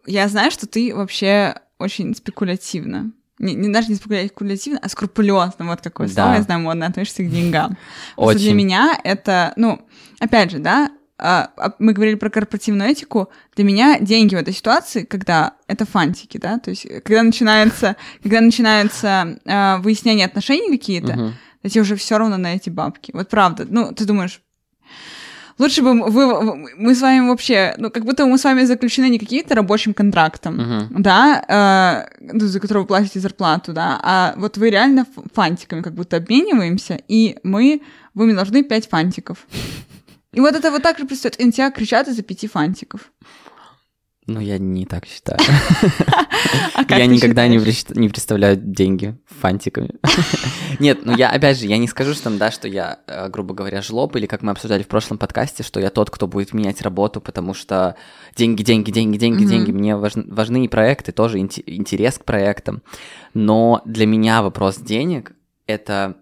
я 0.07 0.29
знаю, 0.29 0.51
что 0.51 0.67
ты 0.67 0.95
вообще 0.95 1.55
очень 1.79 2.15
спекулятивно. 2.15 3.13
Не, 3.39 3.55
не 3.55 3.73
даже 3.73 3.89
не 3.89 3.95
спекулятивно, 3.95 4.79
а 4.83 4.89
скрупулезно. 4.91 5.65
Вот 5.67 5.81
какое 5.81 6.07
Да. 6.09 6.13
слово, 6.25 6.35
я 6.37 6.43
знаю, 6.43 6.61
модно 6.61 6.87
относишься 6.87 7.23
к 7.23 7.31
деньгам. 7.31 7.79
Просто 8.17 8.39
для 8.39 8.49
Очень. 8.51 8.57
меня 8.57 9.01
это, 9.03 9.55
ну, 9.57 9.81
опять 10.19 10.51
же, 10.51 10.59
да, 10.59 10.91
а, 11.21 11.51
а, 11.57 11.73
мы 11.79 11.93
говорили 11.93 12.17
про 12.17 12.31
корпоративную 12.31 12.91
этику. 12.91 13.29
Для 13.55 13.65
меня 13.65 13.99
деньги 14.01 14.35
в 14.35 14.39
этой 14.39 14.55
ситуации, 14.55 15.05
когда 15.05 15.53
это 15.67 15.85
фантики, 15.85 16.39
да, 16.39 16.59
то 16.59 16.71
есть 16.71 16.87
э, 16.87 17.01
когда 17.01 17.23
начинается, 17.23 17.97
когда 18.23 18.41
начинается 18.41 19.39
а, 19.47 19.79
выяснение 19.79 20.27
отношений 20.27 20.71
какие-то, 20.71 21.35
то 21.63 21.69
тебе 21.69 21.83
уже 21.83 21.97
все 21.97 22.17
равно 22.19 22.39
на 22.39 22.55
эти 22.55 22.71
бабки. 22.71 23.11
Вот 23.13 23.29
правда. 23.29 23.67
Ну, 23.69 23.93
ты 23.93 24.07
думаешь, 24.07 24.41
лучше 25.59 25.83
бы 25.83 25.93
вы, 26.11 26.57
мы 26.77 26.95
с 26.95 27.03
вами 27.03 27.29
вообще, 27.29 27.75
ну, 27.77 27.91
как 27.91 28.05
будто 28.05 28.25
мы 28.25 28.39
с 28.39 28.45
вами 28.45 28.65
заключены 28.65 29.11
не 29.11 29.19
каким-то 29.19 29.55
рабочим 29.55 29.93
контрактом, 29.93 30.57
Мгм. 30.57 31.03
да, 31.03 32.07
э, 32.19 32.39
за 32.39 32.61
который 32.61 32.79
вы 32.79 32.87
платите 32.87 33.21
зарплату, 33.21 33.73
да, 33.73 34.01
а 34.03 34.35
вот 34.37 34.57
вы 34.57 34.71
реально 34.71 35.07
фантиками 35.35 35.83
как 35.83 35.95
будто 35.95 36.17
обмениваемся, 36.17 36.99
и 37.09 37.37
мы, 37.43 37.83
вы 38.15 38.25
мне 38.25 38.35
должны 38.35 38.63
5 38.63 38.89
фантиков. 38.89 39.47
И 40.33 40.41
вот 40.41 40.55
это 40.55 40.71
вот 40.71 40.83
так 40.83 40.99
же 40.99 41.07
представляет, 41.07 41.41
и 41.41 41.45
на 41.45 41.53
тебя 41.53 41.71
кричат 41.71 42.09
из-за 42.09 42.23
пяти 42.23 42.47
фантиков. 42.47 43.13
Ну, 44.27 44.39
я 44.39 44.59
не 44.59 44.87
так 44.87 45.07
считаю. 45.07 45.39
А 46.75 46.99
Я 46.99 47.07
никогда 47.07 47.47
не 47.49 47.59
представляю 48.09 48.57
деньги 48.57 49.17
фантиками. 49.27 49.91
Нет, 50.79 51.01
ну 51.05 51.15
я, 51.17 51.31
опять 51.31 51.59
же, 51.59 51.67
я 51.67 51.77
не 51.79 51.87
скажу 51.87 52.15
что 52.15 52.25
там, 52.25 52.39
да, 52.39 52.51
что 52.51 52.67
я, 52.67 53.01
э, 53.07 53.29
грубо 53.29 53.55
говоря, 53.55 53.83
жлоб, 53.83 54.17
или 54.17 54.27
как 54.27 54.43
мы 54.43 54.53
обсуждали 54.53 54.83
в 54.83 54.89
прошлом 54.89 55.19
подкасте, 55.19 55.63
что 55.63 55.81
я 55.81 55.91
тот, 55.91 56.11
кто 56.11 56.27
будет 56.27 56.55
менять 56.55 56.81
работу, 56.83 57.21
потому 57.21 57.55
что 57.55 57.97
деньги, 58.37 58.63
деньги, 58.63 58.91
деньги, 58.91 59.19
деньги, 59.19 59.45
деньги. 59.45 59.71
Мне 59.71 59.97
важны, 59.97 60.65
и 60.65 60.69
проекты, 60.69 61.13
тоже 61.13 61.39
инте- 61.39 61.63
интерес 61.67 62.19
к 62.19 62.25
проектам. 62.25 62.83
Но 63.35 63.83
для 63.85 64.07
меня 64.07 64.43
вопрос 64.43 64.79
денег— 64.79 65.33
это, 65.67 66.17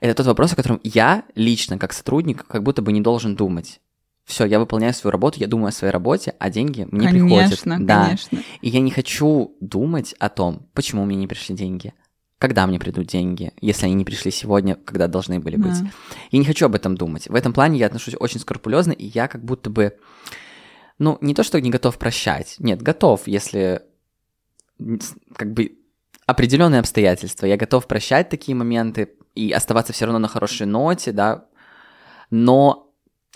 это 0.00 0.14
тот 0.14 0.26
вопрос, 0.26 0.52
о 0.52 0.56
котором 0.56 0.80
я 0.82 1.24
лично, 1.34 1.78
как 1.78 1.92
сотрудник, 1.92 2.46
как 2.46 2.62
будто 2.62 2.82
бы 2.82 2.92
не 2.92 3.00
должен 3.00 3.36
думать. 3.36 3.80
Все, 4.24 4.44
я 4.44 4.58
выполняю 4.58 4.92
свою 4.92 5.12
работу, 5.12 5.38
я 5.38 5.46
думаю 5.46 5.68
о 5.68 5.72
своей 5.72 5.92
работе, 5.92 6.34
а 6.40 6.50
деньги 6.50 6.86
мне 6.90 7.08
приходят. 7.10 7.60
Конечно, 7.60 7.78
Да. 7.80 8.04
конечно. 8.06 8.42
И 8.60 8.68
я 8.68 8.80
не 8.80 8.90
хочу 8.90 9.56
думать 9.60 10.14
о 10.18 10.28
том, 10.28 10.66
почему 10.74 11.04
мне 11.04 11.16
не 11.16 11.28
пришли 11.28 11.54
деньги, 11.54 11.94
когда 12.38 12.66
мне 12.66 12.80
придут 12.80 13.06
деньги, 13.06 13.52
если 13.60 13.86
они 13.86 13.94
не 13.94 14.04
пришли 14.04 14.32
сегодня, 14.32 14.74
когда 14.74 15.06
должны 15.06 15.38
были 15.38 15.56
быть. 15.56 15.80
Да. 15.80 15.90
Я 16.32 16.38
не 16.40 16.44
хочу 16.44 16.66
об 16.66 16.74
этом 16.74 16.96
думать. 16.96 17.28
В 17.28 17.34
этом 17.36 17.52
плане 17.52 17.78
я 17.78 17.86
отношусь 17.86 18.16
очень 18.18 18.40
скрупулезно, 18.40 18.90
и 18.92 19.06
я 19.06 19.28
как 19.28 19.44
будто 19.44 19.70
бы, 19.70 19.96
ну, 20.98 21.18
не 21.20 21.32
то, 21.32 21.44
что 21.44 21.60
не 21.60 21.70
готов 21.70 21.96
прощать, 21.96 22.56
нет, 22.58 22.82
готов, 22.82 23.28
если 23.28 23.82
как 25.34 25.52
бы 25.52 25.78
определенные 26.26 26.80
обстоятельства. 26.80 27.46
Я 27.46 27.56
готов 27.56 27.86
прощать 27.86 28.28
такие 28.28 28.54
моменты 28.56 29.10
и 29.36 29.52
оставаться 29.52 29.92
все 29.92 30.06
равно 30.06 30.18
на 30.18 30.28
хорошей 30.28 30.66
ноте, 30.66 31.12
да, 31.12 31.44
но 32.30 32.92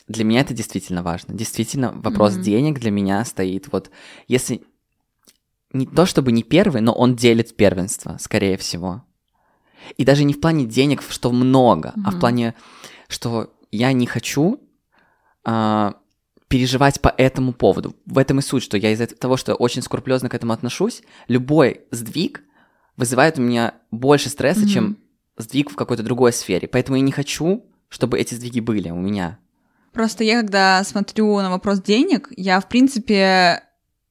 для 0.08 0.24
меня 0.24 0.40
это 0.40 0.54
действительно 0.54 1.02
важно. 1.02 1.34
Действительно, 1.34 1.92
вопрос 1.92 2.34
Мгм. 2.34 2.42
денег 2.42 2.80
для 2.80 2.90
меня 2.90 3.24
стоит 3.24 3.70
вот, 3.70 3.90
если 4.26 4.62
не 5.72 5.86
то 5.86 6.06
чтобы 6.06 6.32
не 6.32 6.42
первый, 6.42 6.80
но 6.80 6.92
он 6.92 7.14
делит 7.14 7.54
первенство, 7.54 8.16
скорее 8.18 8.56
всего. 8.56 9.04
И 9.96 10.04
даже 10.04 10.24
не 10.24 10.32
в 10.32 10.40
плане 10.40 10.64
денег, 10.66 11.02
что 11.08 11.30
много, 11.30 11.94
а 12.04 12.10
в 12.10 12.18
плане, 12.18 12.54
что 13.08 13.52
я 13.70 13.92
не 13.92 14.06
хочу 14.06 14.60
а, 15.44 15.94
переживать 16.48 17.00
по 17.00 17.14
этому 17.16 17.52
поводу. 17.52 17.94
В 18.04 18.18
этом 18.18 18.40
и 18.40 18.42
суть, 18.42 18.64
что 18.64 18.76
я 18.76 18.90
из-за 18.92 19.06
того, 19.06 19.36
что 19.36 19.52
я 19.52 19.56
очень 19.56 19.82
скрупулезно 19.82 20.28
к 20.28 20.34
этому 20.34 20.52
отношусь, 20.52 21.02
любой 21.28 21.82
сдвиг 21.92 22.42
вызывает 22.96 23.38
у 23.38 23.42
меня 23.42 23.74
больше 23.92 24.28
стресса, 24.28 24.62
Мгм. 24.62 24.68
чем 24.68 24.98
сдвиг 25.40 25.70
в 25.70 25.76
какой-то 25.76 26.02
другой 26.02 26.32
сфере. 26.32 26.68
Поэтому 26.68 26.96
я 26.96 27.02
не 27.02 27.12
хочу, 27.12 27.64
чтобы 27.88 28.18
эти 28.18 28.34
сдвиги 28.34 28.60
были 28.60 28.90
у 28.90 28.96
меня. 28.96 29.38
Просто 29.92 30.22
я, 30.24 30.40
когда 30.40 30.82
смотрю 30.84 31.36
на 31.40 31.50
вопрос 31.50 31.82
денег, 31.82 32.28
я, 32.36 32.60
в 32.60 32.68
принципе, 32.68 33.62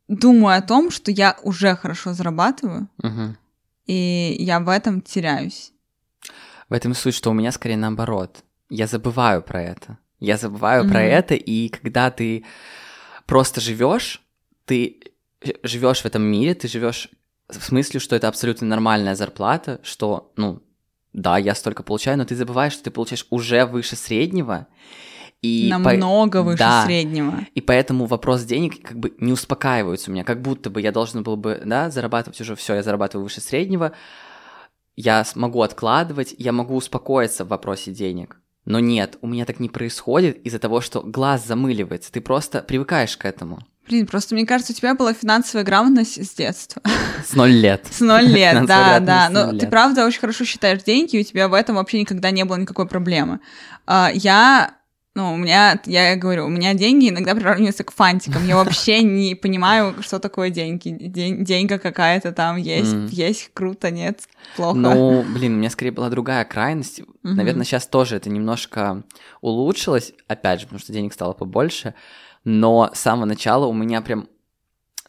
думаю 0.08 0.58
о 0.58 0.62
том, 0.62 0.92
что 0.92 1.12
я 1.12 1.38
уже 1.44 1.76
хорошо 1.76 2.14
зарабатываю, 2.14 2.90
Мгм. 3.02 3.38
и 3.86 4.36
я 4.40 4.60
в 4.60 4.68
этом 4.70 5.02
теряюсь. 5.02 5.72
В 6.68 6.74
этом 6.74 6.94
суть, 6.94 7.16
что 7.16 7.32
у 7.32 7.34
меня 7.34 7.52
скорее 7.52 7.78
наоборот. 7.78 8.44
Я 8.70 8.88
забываю 8.88 9.42
про 9.42 9.64
это. 9.64 9.98
Я 10.20 10.38
забываю 10.38 10.84
про 10.84 11.00
Мгм. 11.00 11.08
это, 11.10 11.34
и 11.36 11.70
когда 11.70 12.12
ты 12.12 12.44
просто 13.26 13.62
живешь, 13.62 14.22
ты 14.66 15.00
живешь 15.64 16.02
в 16.02 16.06
этом 16.06 16.24
мире, 16.24 16.54
ты 16.54 16.68
живешь 16.68 17.10
в 17.48 17.64
смысле, 17.64 18.00
что 18.00 18.16
это 18.16 18.28
абсолютно 18.28 18.68
нормальная 18.68 19.16
зарплата, 19.16 19.80
что, 19.84 20.32
ну, 20.36 20.62
да, 21.14 21.38
я 21.38 21.56
столько 21.56 21.84
получаю, 21.84 22.18
но 22.18 22.26
ты 22.26 22.36
забываешь, 22.36 22.74
что 22.74 22.84
ты 22.86 22.92
получаешь 22.92 23.26
уже 23.30 23.66
выше 23.66 23.96
среднего. 23.96 24.68
И 25.42 25.70
по- 25.72 25.78
Намного 25.94 26.42
выше 26.44 26.58
Да. 26.60 26.84
среднего. 26.86 27.46
И 27.56 27.62
поэтому 27.62 28.06
вопрос 28.06 28.44
денег 28.44 28.82
как 28.86 29.00
бы 29.00 29.14
не 29.20 29.32
успокаивается 29.32 30.12
у 30.12 30.14
меня, 30.14 30.24
как 30.26 30.42
будто 30.42 30.70
бы 30.70 30.82
я 30.82 30.92
должен 30.92 31.24
был 31.24 31.38
бы, 31.38 31.62
да, 31.66 31.90
зарабатывать 31.90 32.42
уже 32.42 32.56
все, 32.56 32.76
я 32.76 32.84
зарабатываю 32.84 33.24
выше 33.24 33.40
среднего, 33.40 33.94
я 34.98 35.24
смогу 35.24 35.62
откладывать, 35.62 36.36
я 36.38 36.52
могу 36.52 36.76
успокоиться 36.76 37.46
в 37.46 37.48
вопросе 37.48 37.92
денег. 37.92 38.42
Но 38.66 38.80
нет, 38.82 39.18
у 39.22 39.28
меня 39.28 39.46
так 39.46 39.62
не 39.62 39.70
происходит 39.70 40.38
из-за 40.46 40.60
того, 40.60 40.82
что 40.82 41.02
глаз 41.02 41.46
замыливается, 41.48 42.12
ты 42.12 42.20
просто 42.20 42.62
привыкаешь 42.62 43.16
к 43.16 43.24
этому. 43.24 43.60
Блин, 43.90 44.06
просто 44.06 44.36
мне 44.36 44.46
кажется, 44.46 44.72
у 44.72 44.76
тебя 44.76 44.94
была 44.94 45.14
финансовая 45.14 45.66
грамотность 45.66 46.24
с 46.24 46.34
детства. 46.36 46.82
С 47.28 47.34
ноль 47.34 47.52
лет. 47.52 47.88
С 47.90 48.00
ноль 48.00 48.26
лет, 48.28 48.66
да, 48.68 49.00
да. 49.00 49.30
Но 49.30 49.48
ноль 49.48 49.58
ты 49.60 49.68
правда 49.68 50.06
очень 50.06 50.20
хорошо 50.20 50.46
считаешь 50.46 50.84
деньги, 50.84 51.16
и 51.16 51.22
у 51.22 51.24
тебя 51.24 51.48
в 51.48 51.54
этом 51.56 51.76
вообще 51.76 52.00
никогда 52.00 52.30
не 52.32 52.46
было 52.46 52.58
никакой 52.58 52.88
проблемы. 52.88 53.40
А, 53.88 54.12
Я, 54.14 54.76
ну, 55.16 55.34
у 55.34 55.38
меня, 55.38 55.82
я 55.86 56.16
говорю, 56.16 56.46
у 56.46 56.50
меня 56.50 56.76
деньги 56.76 57.10
иногда 57.10 57.34
приравниваются 57.34 57.84
к 57.84 57.92
фантикам. 57.92 58.46
Я 58.46 58.56
вообще 58.58 59.00
не 59.04 59.34
понимаю, 59.34 59.96
что 60.02 60.20
такое 60.20 60.52
деньги. 60.52 60.90
День- 60.90 61.44
деньга 61.44 61.80
какая-то 61.80 62.32
там 62.32 62.58
есть, 62.58 62.94
Мгм. 62.94 63.08
есть, 63.08 63.50
круто, 63.56 63.90
нет, 63.90 64.22
плохо. 64.56 64.78
Ну, 64.78 65.24
блин, 65.24 65.56
у 65.56 65.58
меня 65.58 65.72
скорее 65.72 65.92
была 65.92 66.10
другая 66.10 66.46
крайность. 66.46 67.02
Мгм. 67.24 67.36
Наверное, 67.38 67.66
сейчас 67.66 67.88
тоже 67.88 68.18
это 68.18 68.30
немножко 68.30 69.04
улучшилось, 69.42 70.14
опять 70.28 70.60
же, 70.60 70.68
потому 70.68 70.80
что 70.80 70.94
денег 70.94 71.12
стало 71.14 71.34
побольше. 71.34 71.96
Но 72.52 72.90
с 72.96 73.00
самого 73.02 73.26
начала 73.26 73.68
у 73.68 73.74
меня 73.74 74.02
прям 74.02 74.28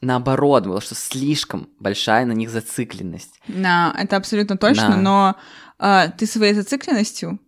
наоборот 0.03 0.67
было, 0.67 0.83
что 0.83 0.95
слишком 0.95 1.71
большая 1.79 2.27
на 2.27 2.33
них 2.33 2.51
зацикленность. 2.51 3.41
Да, 3.49 3.95
это 3.99 4.17
абсолютно 4.17 4.59
точно, 4.59 4.91
Да. 4.91 4.97
но 4.97 5.37
а, 5.79 6.09
ты 6.09 6.27
своей 6.27 6.53
зацикленностью 6.53 7.39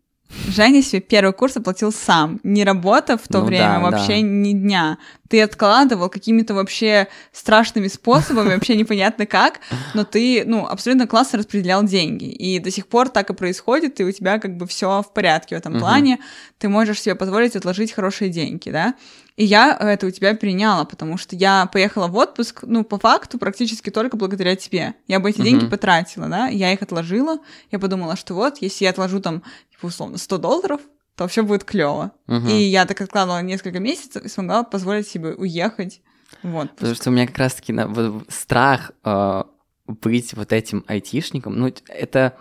Женя 0.48 0.82
себе 0.82 1.00
первый 1.00 1.32
курс 1.32 1.56
оплатил 1.56 1.92
сам, 1.92 2.40
не 2.42 2.64
работав 2.64 3.22
в 3.22 3.28
то 3.28 3.40
Ну 3.40 3.44
время 3.44 3.74
да, 3.74 3.80
вообще 3.80 4.14
да. 4.14 4.20
ни 4.22 4.52
дня. 4.52 4.98
Ты 5.28 5.42
откладывал 5.42 6.08
какими-то 6.08 6.54
вообще 6.54 7.08
страшными 7.32 7.88
способами, 7.88 8.54
вообще 8.54 8.76
непонятно 8.76 9.26
как, 9.26 9.60
но 9.94 10.04
ты, 10.04 10.44
ну, 10.46 10.66
абсолютно 10.66 11.06
классно 11.06 11.38
распределял 11.38 11.82
деньги. 11.84 12.24
И 12.24 12.58
до 12.58 12.70
сих 12.70 12.86
пор 12.86 13.08
так 13.08 13.30
и 13.30 13.34
происходит, 13.34 14.00
и 14.00 14.04
у 14.04 14.12
тебя 14.12 14.38
как 14.38 14.56
бы 14.56 14.66
все 14.66 15.02
в 15.02 15.12
порядке 15.12 15.54
в 15.54 15.58
этом 15.58 15.78
плане. 15.78 16.18
Ты 16.58 16.68
можешь 16.68 17.00
себе 17.00 17.14
позволить 17.14 17.56
отложить 17.56 17.92
хорошие 17.92 18.30
деньги, 18.30 18.70
да? 18.70 18.94
И 19.36 19.44
я 19.44 19.76
это 19.80 20.06
у 20.06 20.10
тебя 20.10 20.34
переняла, 20.34 20.84
потому 20.84 21.16
что 21.16 21.34
я 21.36 21.66
поехала 21.66 22.06
в 22.06 22.16
отпуск, 22.16 22.64
ну, 22.66 22.84
по 22.84 22.98
факту, 22.98 23.38
практически 23.38 23.90
только 23.90 24.16
благодаря 24.16 24.56
тебе. 24.56 24.94
Я 25.08 25.20
бы 25.20 25.30
эти 25.30 25.40
деньги 25.40 25.62
Мгм. 25.62 25.70
потратила, 25.70 26.28
да, 26.28 26.48
я 26.48 26.72
их 26.72 26.82
отложила, 26.82 27.38
я 27.70 27.78
подумала, 27.78 28.16
что 28.16 28.34
вот, 28.34 28.58
если 28.60 28.84
я 28.84 28.90
отложу 28.90 29.20
там, 29.20 29.42
типа, 29.70 29.86
условно, 29.86 30.18
100 30.18 30.38
долларов, 30.38 30.80
то 31.16 31.28
все 31.28 31.42
будет 31.42 31.64
клево. 31.64 32.12
Мгм. 32.26 32.48
И 32.48 32.52
я 32.64 32.84
так 32.86 33.00
откладывала 33.00 33.40
несколько 33.42 33.80
месяцев 33.80 34.22
и 34.24 34.28
смогла 34.28 34.64
позволить 34.64 35.08
себе 35.08 35.30
уехать 35.34 36.00
в 36.42 36.54
отпуск. 36.54 36.74
Потому 36.76 36.94
что 36.94 37.10
у 37.10 37.12
меня 37.12 37.26
как 37.26 37.38
раз-таки 37.38 37.72
на- 37.72 38.22
страх 38.28 38.92
э, 39.04 39.42
быть 39.86 40.34
вот 40.34 40.52
этим 40.52 40.84
айтишником, 40.86 41.58
ну, 41.58 41.72
это... 41.88 42.36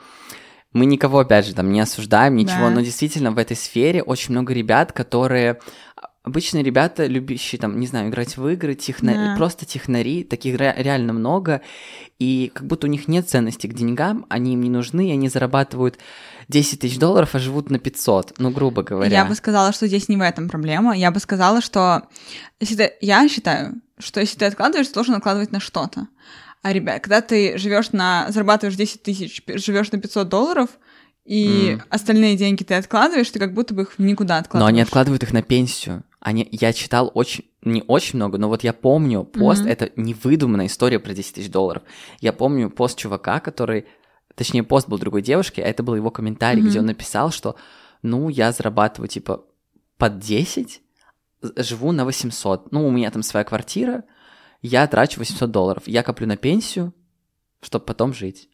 Мы 0.74 0.86
никого, 0.86 1.20
опять 1.20 1.46
же, 1.46 1.54
там 1.54 1.70
не 1.74 1.82
осуждаем, 1.82 2.36
ничего, 2.38 2.70
Да. 2.70 2.70
но 2.70 2.80
действительно 2.80 3.32
в 3.32 3.38
этой 3.38 3.58
сфере 3.58 4.02
очень 4.02 4.32
много 4.32 4.54
ребят, 4.54 4.94
которые... 4.94 5.60
Обычные 6.24 6.64
ребята, 6.64 7.08
любящие, 7.08 7.60
там, 7.60 7.80
не 7.80 7.88
знаю, 7.88 8.10
играть 8.10 8.38
в 8.38 8.48
игры, 8.48 8.76
техна... 8.76 9.14
Да. 9.14 9.36
просто 9.36 9.66
технари, 9.66 10.24
таких 10.24 10.56
ре- 10.56 10.76
реально 10.78 11.14
много, 11.14 11.62
и 12.20 12.52
как 12.54 12.68
будто 12.68 12.86
у 12.86 12.90
них 12.92 13.08
нет 13.08 13.28
ценности 13.28 13.66
к 13.66 13.74
деньгам, 13.74 14.28
они 14.30 14.54
им 14.54 14.62
не 14.62 14.70
нужны, 14.70 15.10
и 15.10 15.12
они 15.12 15.30
зарабатывают 15.30 15.98
10 16.48 16.80
тысяч 16.80 17.00
долларов, 17.00 17.34
а 17.34 17.40
живут 17.40 17.72
на 17.72 17.80
500, 17.80 18.36
ну, 18.38 18.52
грубо 18.52 18.84
говоря. 18.84 19.12
Я 19.12 19.26
бы 19.26 19.34
сказала, 19.34 19.74
что 19.74 19.88
здесь 19.88 20.10
не 20.10 20.18
в 20.18 20.22
этом 20.22 20.48
проблема. 20.48 20.96
Я 20.96 21.10
бы 21.10 21.20
сказала, 21.20 21.60
что 21.60 22.04
если 22.60 22.76
ты... 22.76 22.94
я 23.02 23.28
считаю, 23.28 23.82
что 23.98 24.20
если 24.20 24.38
ты 24.38 24.46
откладываешь, 24.46 24.90
ты 24.90 24.94
должен 24.94 25.16
откладывать 25.16 25.52
на 25.52 25.60
что-то. 25.60 26.08
А, 26.62 26.72
ребят, 26.72 27.02
когда 27.02 27.22
ты 27.22 27.58
живешь 27.58 27.94
на... 27.94 28.28
зарабатываешь 28.30 28.78
10 28.78 29.02
тысяч, 29.02 29.42
живешь 29.48 29.92
на 29.92 30.00
500 30.00 30.30
долларов, 30.30 30.70
и 31.26 31.74
М. 31.80 31.84
остальные 31.90 32.36
деньги 32.38 32.64
ты 32.64 32.74
откладываешь, 32.76 33.30
ты 33.30 33.40
как 33.40 33.54
будто 33.54 33.74
бы 33.74 33.84
их 33.84 34.00
никуда 34.00 34.38
откладываешь. 34.40 34.62
Но 34.64 34.74
они 34.76 34.82
откладывают 34.82 35.24
их 35.24 35.34
на 35.34 35.42
пенсию. 35.42 36.04
Они, 36.20 36.48
я 36.52 36.74
читал 36.74 37.12
очень, 37.14 37.46
не 37.64 37.84
очень 37.88 38.18
много, 38.18 38.38
но 38.38 38.48
вот 38.48 38.64
я 38.64 38.74
помню 38.74 39.24
пост, 39.24 39.62
Мгм. 39.62 39.70
это 39.72 39.92
невыдуманная 39.96 40.68
история 40.68 41.00
про 41.00 41.14
10 41.14 41.36
тысяч 41.36 41.50
долларов. 41.50 41.84
Я 42.20 42.32
помню 42.34 42.70
пост 42.70 42.98
чувака, 42.98 43.40
который, 43.40 43.86
точнее, 44.36 44.64
пост 44.64 44.88
был 44.88 44.98
другой 45.00 45.22
девушки, 45.22 45.62
а 45.62 45.66
это 45.66 45.84
был 45.84 45.96
его 45.96 46.12
комментарий, 46.12 46.62
где 46.62 46.72
Мгм. 46.72 46.80
он 46.80 46.86
написал, 46.88 47.32
что, 47.32 47.56
ну, 48.04 48.30
я 48.30 48.52
зарабатываю, 48.52 49.08
типа, 49.08 49.44
под 49.98 50.20
10, 50.20 50.82
з- 51.42 51.54
живу 51.64 51.92
на 51.92 52.06
800. 52.06 52.72
Ну, 52.72 52.88
у 52.88 52.92
меня 52.92 53.10
там 53.12 53.24
своя 53.24 53.44
квартира, 53.44 54.04
я 54.62 54.86
трачу 54.88 55.20
800 55.20 55.50
долларов. 55.52 55.84
Я 55.88 56.04
коплю 56.04 56.28
на 56.28 56.38
пенсию, 56.38 56.94
чтобы 57.62 57.86
потом 57.86 58.14
жить. 58.14 58.48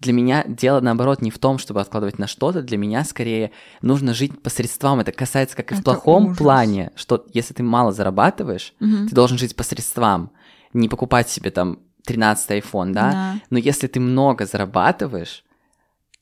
Для 0.00 0.12
меня 0.14 0.44
дело, 0.48 0.80
наоборот, 0.80 1.20
не 1.20 1.30
в 1.30 1.38
том, 1.38 1.58
чтобы 1.58 1.80
откладывать 1.80 2.18
на 2.18 2.26
что-то. 2.26 2.62
Для 2.62 2.78
меня, 2.78 3.04
скорее, 3.04 3.50
нужно 3.82 4.14
жить 4.14 4.42
по 4.42 4.48
средствам. 4.48 5.00
Это 5.00 5.12
касается 5.12 5.54
как 5.56 5.70
и 5.72 5.74
в 5.74 5.80
Это 5.80 5.84
плохом 5.84 6.24
ужас. 6.26 6.38
плане, 6.38 6.90
что 6.96 7.26
если 7.34 7.52
ты 7.52 7.62
мало 7.62 7.92
зарабатываешь, 7.92 8.72
Мгм. 8.80 9.08
ты 9.08 9.14
должен 9.14 9.36
жить 9.36 9.54
по 9.56 9.62
средствам. 9.62 10.30
Не 10.72 10.88
покупать 10.88 11.28
себе 11.28 11.50
там 11.50 11.80
13 12.06 12.50
iPhone, 12.50 12.92
да? 12.92 13.10
Да. 13.12 13.34
Но 13.50 13.58
если 13.58 13.86
ты 13.88 14.00
много 14.00 14.46
зарабатываешь, 14.46 15.44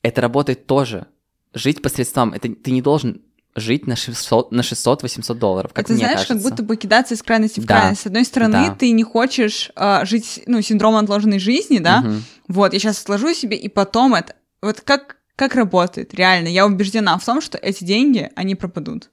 это 0.01 0.21
работает 0.21 0.65
тоже. 0.67 1.07
Жить 1.53 1.81
по 1.81 1.87
средствам. 1.89 2.33
Это 2.33 2.53
ты 2.53 2.71
не 2.71 2.81
должен 2.81 3.21
жить 3.59 3.87
на 3.87 3.95
600, 3.95 4.51
на 4.51 4.61
600-800 4.61 5.33
долларов, 5.35 5.71
как 5.73 5.85
это 5.85 5.93
мне 5.93 5.99
знаешь, 6.03 6.15
кажется. 6.27 6.33
как 6.33 6.41
будто 6.43 6.63
бы 6.63 6.75
кидаться 6.75 7.13
из 7.13 7.21
крайности 7.23 7.59
в 7.59 7.65
Да. 7.65 7.75
крайность. 7.79 8.01
С 8.01 8.05
одной 8.05 8.25
стороны, 8.25 8.67
Да. 8.69 8.75
ты 8.75 8.91
не 8.91 9.03
хочешь 9.03 9.71
а, 9.75 10.05
жить, 10.05 10.41
ну, 10.47 10.61
синдромом 10.61 11.03
отложенной 11.03 11.39
жизни, 11.39 11.79
да? 11.79 12.01
Мгм. 12.01 12.23
Вот, 12.47 12.73
я 12.73 12.79
сейчас 12.79 13.01
отложу 13.01 13.33
себе, 13.33 13.57
и 13.57 13.67
потом 13.69 14.15
это... 14.15 14.33
Вот 14.61 14.81
как, 14.81 15.17
как 15.35 15.55
работает, 15.55 16.13
реально, 16.13 16.47
я 16.49 16.65
убеждена 16.65 17.17
в 17.17 17.23
том, 17.23 17.39
что 17.41 17.57
эти 17.57 17.83
деньги, 17.85 18.29
они 18.35 18.55
пропадут. 18.55 19.09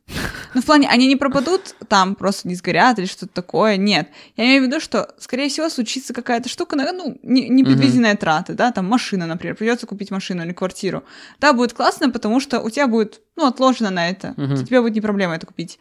Ну, 0.55 0.63
в 0.63 0.65
плане, 0.65 0.89
они 0.89 1.07
не 1.07 1.17
пропадут, 1.17 1.75
там 1.89 2.15
просто 2.15 2.49
не 2.49 2.55
сгорят 2.55 2.99
или 2.99 3.05
что-то 3.07 3.33
такое, 3.35 3.77
нет. 3.77 4.09
Я 4.37 4.45
имею 4.45 4.63
в 4.63 4.67
виду, 4.67 4.81
что, 4.81 5.15
скорее 5.19 5.49
всего, 5.51 5.69
случится 5.69 6.15
какая-то 6.15 6.49
штука, 6.49 6.77
ну, 6.77 7.19
не- 7.23 7.49
непредвиденная 7.49 8.17
трата, 8.17 8.55
да, 8.55 8.73
там 8.73 8.87
машина, 8.87 9.27
например, 9.27 9.55
придется 9.55 9.87
купить 9.87 10.11
машину 10.11 10.43
или 10.45 10.53
квартиру. 10.53 11.05
Да, 11.41 11.53
будет 11.53 11.75
классно, 11.75 12.11
потому 12.11 12.41
что 12.41 12.61
у 12.61 12.71
тебя 12.71 12.87
будет, 12.87 13.21
ну, 13.37 13.47
отложено 13.47 13.91
на 13.91 14.09
это, 14.09 14.35
Мгм. 14.37 14.65
тебе 14.65 14.81
будет 14.81 14.95
не 14.95 15.01
проблема 15.01 15.35
это 15.35 15.47
купить. 15.47 15.79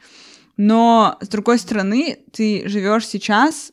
Но, 0.58 1.18
с 1.22 1.28
другой 1.28 1.60
стороны, 1.60 2.20
ты 2.32 2.68
живешь 2.68 3.08
сейчас 3.08 3.72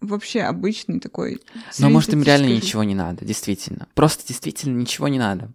вообще 0.00 0.42
обычный 0.42 1.00
такой... 1.00 1.40
Но 1.78 1.90
может 1.90 2.12
им 2.12 2.22
реально 2.22 2.46
жизнью. 2.48 2.62
ничего 2.64 2.84
не 2.84 2.94
надо, 2.94 3.24
действительно. 3.24 3.88
Просто 3.94 4.26
действительно 4.26 4.78
ничего 4.78 5.08
не 5.08 5.18
надо. 5.18 5.50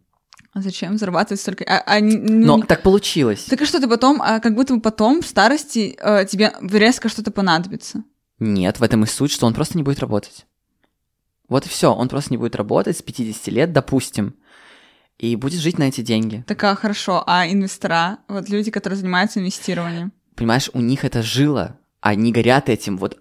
А 0.52 0.62
зачем 0.62 0.98
зарабатывать 1.00 1.42
столько? 1.42 1.64
А, 1.64 1.82
а 1.86 2.00
ну, 2.00 2.58
Но 2.58 2.66
так 2.66 2.84
получилось. 2.84 3.46
Так 3.46 3.62
и 3.62 3.66
что 3.66 3.80
ты 3.80 3.88
потом, 3.88 4.22
а 4.22 4.40
как 4.40 4.54
будто 4.54 4.76
бы 4.76 4.82
потом 4.82 5.22
в 5.22 5.28
старости 5.28 5.98
э, 6.00 6.26
тебе 6.26 6.54
резко 6.62 7.10
что-то 7.10 7.32
понадобится. 7.32 8.04
Нет, 8.38 8.80
в 8.80 8.84
этом 8.84 9.04
и 9.04 9.08
суть, 9.08 9.32
что 9.32 9.48
он 9.48 9.54
просто 9.56 9.78
не 9.78 9.84
будет 9.84 10.00
работать. 10.00 10.46
Вот 11.50 11.66
и 11.66 11.70
все, 11.70 11.92
он 11.94 12.08
просто 12.08 12.32
не 12.32 12.38
будет 12.38 12.56
работать 12.56 12.98
с 12.98 13.02
50 13.02 13.48
лет, 13.48 13.74
допустим, 13.74 14.36
и 15.20 15.36
будет 15.36 15.60
жить 15.60 15.78
на 15.78 15.84
эти 15.84 16.02
деньги. 16.02 16.44
Так, 16.48 16.64
а 16.64 16.76
хорошо, 16.76 17.24
а 17.28 17.48
инвестора, 17.48 18.20
вот 18.28 18.50
люди, 18.50 18.72
которые 18.72 18.98
занимаются 18.98 19.40
инвестированием. 19.40 20.12
Понимаешь, 20.36 20.70
у 20.74 20.80
них 20.82 21.06
это 21.06 21.22
жило, 21.22 21.78
они 22.02 22.32
горят 22.32 22.70
этим, 22.70 22.98
вот 22.98 23.18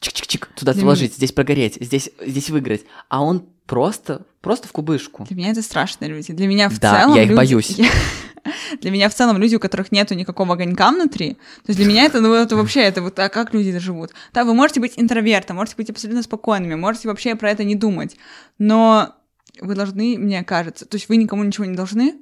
чик-чик-чик, 0.00 0.48
туда 0.54 0.72
Для 0.74 0.82
вложить, 0.84 1.14
здесь 1.14 1.32
прогореть, 1.32 1.78
здесь, 1.80 2.10
здесь 2.24 2.50
выиграть. 2.50 2.82
А 3.08 3.22
он 3.22 3.48
просто, 3.66 4.26
просто 4.40 4.68
в 4.68 4.72
кубышку. 4.72 5.24
Для 5.24 5.36
меня 5.36 5.50
это 5.50 5.62
страшные 5.62 6.10
люди. 6.10 6.32
Для 6.32 6.46
меня 6.46 6.68
в 6.68 6.78
Да, 6.78 7.00
целом 7.00 7.16
я 7.16 7.22
их 7.22 7.28
люди- 7.30 7.36
боюсь. 7.36 7.76
Для 8.80 8.90
меня 8.90 9.08
в 9.08 9.14
целом 9.14 9.38
люди, 9.38 9.54
у 9.54 9.60
которых 9.60 9.92
нету 9.92 10.14
никакого 10.14 10.54
огонька 10.54 10.90
внутри, 10.90 11.34
то 11.34 11.68
есть 11.68 11.78
для 11.78 11.86
меня 11.86 12.02
это, 12.06 12.20
ну, 12.20 12.34
это 12.34 12.56
вообще, 12.56 12.80
это 12.80 13.00
вот, 13.00 13.16
а 13.20 13.28
как 13.28 13.54
люди 13.54 13.78
живут? 13.78 14.10
Да, 14.32 14.44
вы 14.44 14.52
можете 14.52 14.80
быть 14.80 14.94
интровертом, 14.96 15.56
можете 15.56 15.76
быть 15.76 15.90
абсолютно 15.90 16.24
спокойными, 16.24 16.74
можете 16.74 17.06
вообще 17.06 17.36
про 17.36 17.50
это 17.52 17.62
не 17.62 17.76
думать, 17.76 18.16
но 18.58 19.14
вы 19.60 19.74
должны, 19.74 20.18
мне 20.18 20.42
кажется, 20.44 20.86
то 20.86 20.96
есть 20.96 21.08
вы 21.08 21.16
никому 21.16 21.44
ничего 21.44 21.64
не 21.66 21.76
должны, 21.76 22.16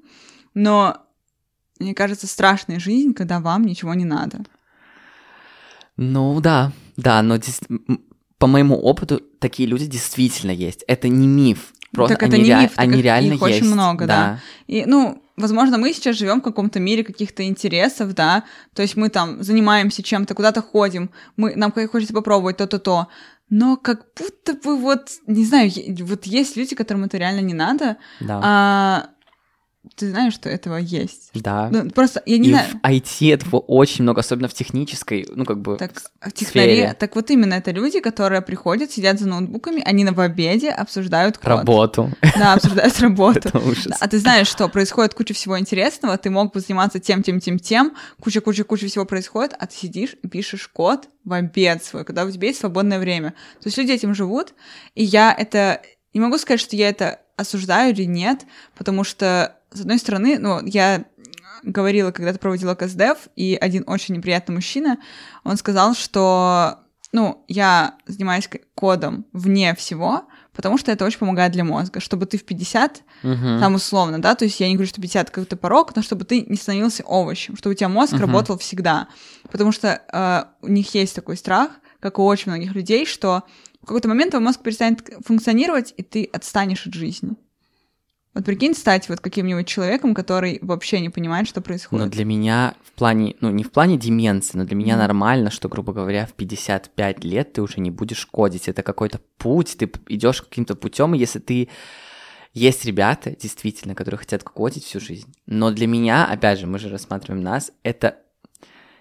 но 0.54 0.98
мне 1.78 1.94
кажется, 1.94 2.26
страшная 2.26 2.78
жизнь, 2.80 3.14
когда 3.14 3.40
вам 3.40 3.64
ничего 3.64 3.94
не 3.94 4.04
надо. 4.04 4.40
Ну 5.96 6.40
да, 6.40 6.72
да, 6.96 7.22
но 7.22 7.38
по 8.38 8.46
моему 8.46 8.76
опыту 8.76 9.20
такие 9.38 9.68
люди 9.68 9.86
действительно 9.86 10.50
есть. 10.50 10.82
Это 10.86 11.08
не 11.08 11.26
миф. 11.26 11.72
Просто 11.92 12.14
Так 12.14 12.22
это 12.24 12.36
они, 12.36 12.44
не 12.44 12.50
rea- 12.50 12.62
миф, 12.62 12.72
они 12.76 13.02
реально 13.02 13.34
их 13.34 13.42
очень 13.42 13.56
есть. 13.56 13.66
много, 13.72 14.06
да. 14.06 14.40
И, 14.66 14.84
ну, 14.86 15.22
возможно, 15.40 15.78
мы 15.78 15.92
сейчас 15.92 16.16
живем 16.16 16.40
в 16.40 16.44
каком-то 16.44 16.80
мире 16.80 17.04
каких-то 17.04 17.42
интересов, 17.42 18.14
да, 18.14 18.44
то 18.74 18.82
есть 18.82 18.96
мы 18.96 19.08
там 19.08 19.42
занимаемся 19.42 20.02
чем-то, 20.02 20.34
куда-то 20.34 20.62
ходим, 20.62 21.10
мы, 21.36 21.54
нам 21.56 21.72
хочется 21.72 22.14
попробовать 22.14 22.56
то-то-то, 22.58 23.08
но 23.48 23.76
как 23.76 24.06
будто 24.16 24.54
бы 24.54 24.76
вот, 24.76 25.08
не 25.26 25.44
знаю, 25.44 25.70
вот 26.04 26.24
есть 26.26 26.56
люди, 26.56 26.76
которым 26.76 27.04
это 27.04 27.18
реально 27.18 27.40
не 27.40 27.54
надо, 27.54 27.96
Да. 28.20 28.40
а 28.42 29.06
ты 29.96 30.10
знаешь, 30.10 30.34
что 30.34 30.48
этого 30.50 30.76
есть. 30.76 31.30
да. 31.34 31.68
Ну, 31.70 31.90
просто, 31.90 32.22
я 32.26 32.36
не 32.36 32.48
И 32.48 32.52
знаю, 32.52 32.68
в 32.70 32.86
IT 32.86 33.32
этого 33.34 33.60
очень 33.60 34.02
много, 34.02 34.20
особенно 34.20 34.48
в 34.48 34.54
технической, 34.54 35.26
ну 35.34 35.46
как 35.46 35.60
бы. 35.62 35.76
так, 35.78 35.92
в 36.20 36.32
технари, 36.32 36.76
сфере. 36.76 36.96
так 36.98 37.16
вот 37.16 37.30
именно 37.30 37.54
это 37.54 37.70
люди, 37.70 38.00
которые 38.00 38.42
приходят, 38.42 38.90
сидят 38.90 39.18
за 39.18 39.26
ноутбуками, 39.26 39.82
они 39.84 40.04
на 40.04 40.12
в 40.12 40.20
обеде 40.20 40.70
обсуждают 40.70 41.38
код. 41.38 41.46
Работу. 41.46 42.10
Да, 42.36 42.52
обсуждают 42.54 43.00
работу. 43.00 43.48
Это 43.48 43.58
ужас. 43.58 43.96
А 44.00 44.08
ты 44.08 44.18
знаешь, 44.18 44.48
что 44.48 44.68
происходит 44.68 45.14
куча 45.14 45.32
всего 45.32 45.58
интересного, 45.58 46.18
ты 46.18 46.28
мог 46.28 46.52
бы 46.52 46.60
заниматься 46.60 46.98
тем, 47.00 47.22
тем, 47.22 47.40
тем, 47.40 47.58
тем, 47.58 47.96
куча-куча-куча 48.20 48.86
всего 48.86 49.06
происходит, 49.06 49.54
а 49.58 49.66
ты 49.66 49.74
сидишь 49.74 50.14
и 50.22 50.28
пишешь 50.28 50.68
код 50.68 51.08
в 51.24 51.32
обед 51.32 51.82
свой, 51.82 52.04
когда 52.04 52.24
у 52.24 52.30
тебя 52.30 52.48
есть 52.48 52.60
свободное 52.60 52.98
время. 52.98 53.30
То 53.60 53.66
есть 53.68 53.78
люди 53.78 53.92
этим 53.92 54.14
живут, 54.14 54.52
и 54.94 55.02
я 55.04 55.34
это... 55.36 55.80
Не 56.12 56.20
могу 56.20 56.38
сказать, 56.38 56.60
что 56.60 56.74
я 56.74 56.88
это 56.88 57.20
осуждаю 57.36 57.94
или 57.94 58.04
нет, 58.04 58.40
потому 58.76 59.04
что, 59.04 59.56
с 59.72 59.80
одной 59.80 59.98
стороны, 59.98 60.38
ну, 60.38 60.60
я 60.64 61.04
говорила, 61.62 62.10
когда 62.10 62.32
ты 62.32 62.38
проводила 62.38 62.74
КСДФ, 62.74 63.28
и 63.36 63.56
один 63.60 63.84
очень 63.86 64.16
неприятный 64.16 64.54
мужчина, 64.54 64.98
он 65.44 65.56
сказал, 65.56 65.94
что, 65.94 66.80
ну, 67.12 67.44
я 67.48 67.96
занимаюсь 68.06 68.48
кодом 68.74 69.26
вне 69.32 69.74
всего, 69.74 70.24
потому 70.54 70.78
что 70.78 70.90
это 70.90 71.04
очень 71.04 71.18
помогает 71.18 71.52
для 71.52 71.64
мозга, 71.64 72.00
чтобы 72.00 72.26
ты 72.26 72.38
в 72.38 72.44
50 72.44 73.02
Мгм. 73.22 73.60
там 73.60 73.74
условно, 73.74 74.20
да, 74.20 74.34
то 74.34 74.44
есть 74.44 74.58
я 74.60 74.68
не 74.68 74.74
говорю, 74.74 74.88
что 74.88 75.00
50 75.00 75.30
какой-то 75.30 75.56
порог, 75.56 75.94
но 75.94 76.02
чтобы 76.02 76.24
ты 76.24 76.42
не 76.42 76.56
становился 76.56 77.02
овощем, 77.04 77.56
чтобы 77.56 77.74
у 77.74 77.76
тебя 77.76 77.88
мозг 77.88 78.14
Мгм. 78.14 78.22
работал 78.22 78.58
всегда. 78.58 79.08
Потому 79.50 79.72
что 79.72 80.00
э, 80.12 80.44
у 80.66 80.68
них 80.68 80.94
есть 80.94 81.14
такой 81.14 81.36
страх, 81.36 81.70
как 82.00 82.18
у 82.18 82.24
очень 82.24 82.50
многих 82.50 82.74
людей, 82.74 83.04
что 83.04 83.42
в 83.82 83.86
какой-то 83.86 84.08
момент 84.08 84.30
твой 84.30 84.42
мозг 84.42 84.60
перестанет 84.62 85.08
функционировать, 85.26 85.94
и 85.96 86.02
ты 86.02 86.28
отстанешь 86.32 86.86
от 86.86 86.94
жизни. 86.94 87.32
Вот 88.32 88.44
прикинь, 88.44 88.74
стать 88.74 89.08
вот 89.08 89.18
каким-нибудь 89.20 89.66
человеком, 89.66 90.14
который 90.14 90.58
вообще 90.62 91.00
не 91.00 91.08
понимает, 91.10 91.48
что 91.48 91.58
Но 91.60 91.64
происходит. 91.64 92.10
для 92.10 92.24
меня 92.24 92.74
в 92.84 92.92
плане, 92.92 93.34
ну 93.40 93.50
не 93.50 93.64
в 93.64 93.72
плане 93.72 93.96
деменции, 93.98 94.56
но 94.56 94.64
для 94.64 94.76
меня 94.76 94.94
Мгм. 94.94 95.02
нормально, 95.02 95.50
что, 95.50 95.68
грубо 95.68 95.92
говоря, 95.92 96.26
в 96.26 96.34
55 96.34 97.24
лет 97.24 97.54
ты 97.54 97.62
уже 97.62 97.80
не 97.80 97.90
будешь 97.90 98.24
кодить. 98.26 98.68
Это 98.68 98.82
какой-то 98.84 99.20
путь, 99.36 99.76
ты 99.78 99.90
идешь 100.08 100.42
каким-то 100.42 100.76
путем, 100.76 101.14
и 101.14 101.18
если 101.18 101.40
ты 101.40 101.68
есть 102.52 102.84
ребята, 102.84 103.34
действительно, 103.34 103.94
которые 103.96 104.18
хотят 104.20 104.44
кодить 104.44 104.84
всю 104.84 105.00
жизнь. 105.00 105.32
Но 105.46 105.70
для 105.72 105.86
меня, 105.88 106.24
опять 106.26 106.60
же, 106.60 106.66
мы 106.66 106.78
же 106.78 106.88
рассматриваем 106.88 107.42
нас, 107.42 107.72
это 107.82 108.16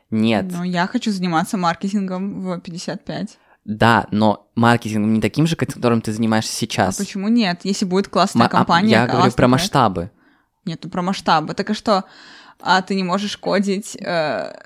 нет. 0.09 0.45
Но 0.51 0.63
я 0.63 0.87
хочу 0.87 1.11
заниматься 1.11 1.55
маркетингом 1.57 2.41
в 2.41 2.59
55. 2.61 3.37
Да, 3.65 4.07
но 4.11 4.47
маркетингом 4.55 5.13
не 5.13 5.21
таким 5.21 5.45
же, 5.45 5.55
которым 5.55 6.01
ты 6.01 6.11
занимаешься 6.11 6.51
А 6.53 6.57
сейчас. 6.59 6.95
почему 6.97 7.27
нет? 7.27 7.61
Если 7.63 7.85
будет 7.85 8.07
классная 8.07 8.41
Ма- 8.43 8.45
а, 8.47 8.49
компания, 8.49 8.89
Я 8.91 9.07
говорю 9.07 9.31
про 9.31 9.47
масштабы. 9.47 10.11
Нет, 10.65 10.79
ну 10.83 10.89
про 10.89 11.01
масштабы. 11.01 11.53
Так 11.53 11.69
а 11.69 11.73
что? 11.73 12.05
А 12.61 12.81
ты 12.81 12.95
не 12.95 13.03
можешь 13.03 13.37
кодить, 13.37 13.95
э, 13.95 14.01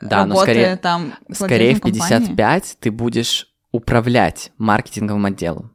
Да, 0.01 0.25
но 0.25 0.33
работая 0.33 0.43
скорее- 0.55 0.77
там 0.77 1.13
Скорее 1.31 1.75
в 1.75 1.81
владельцем 1.81 1.91
компании? 2.09 2.25
55 2.27 2.77
ты 2.79 2.91
будешь 2.91 3.47
управлять 3.71 4.51
маркетинговым 4.57 5.25
отделом. 5.25 5.71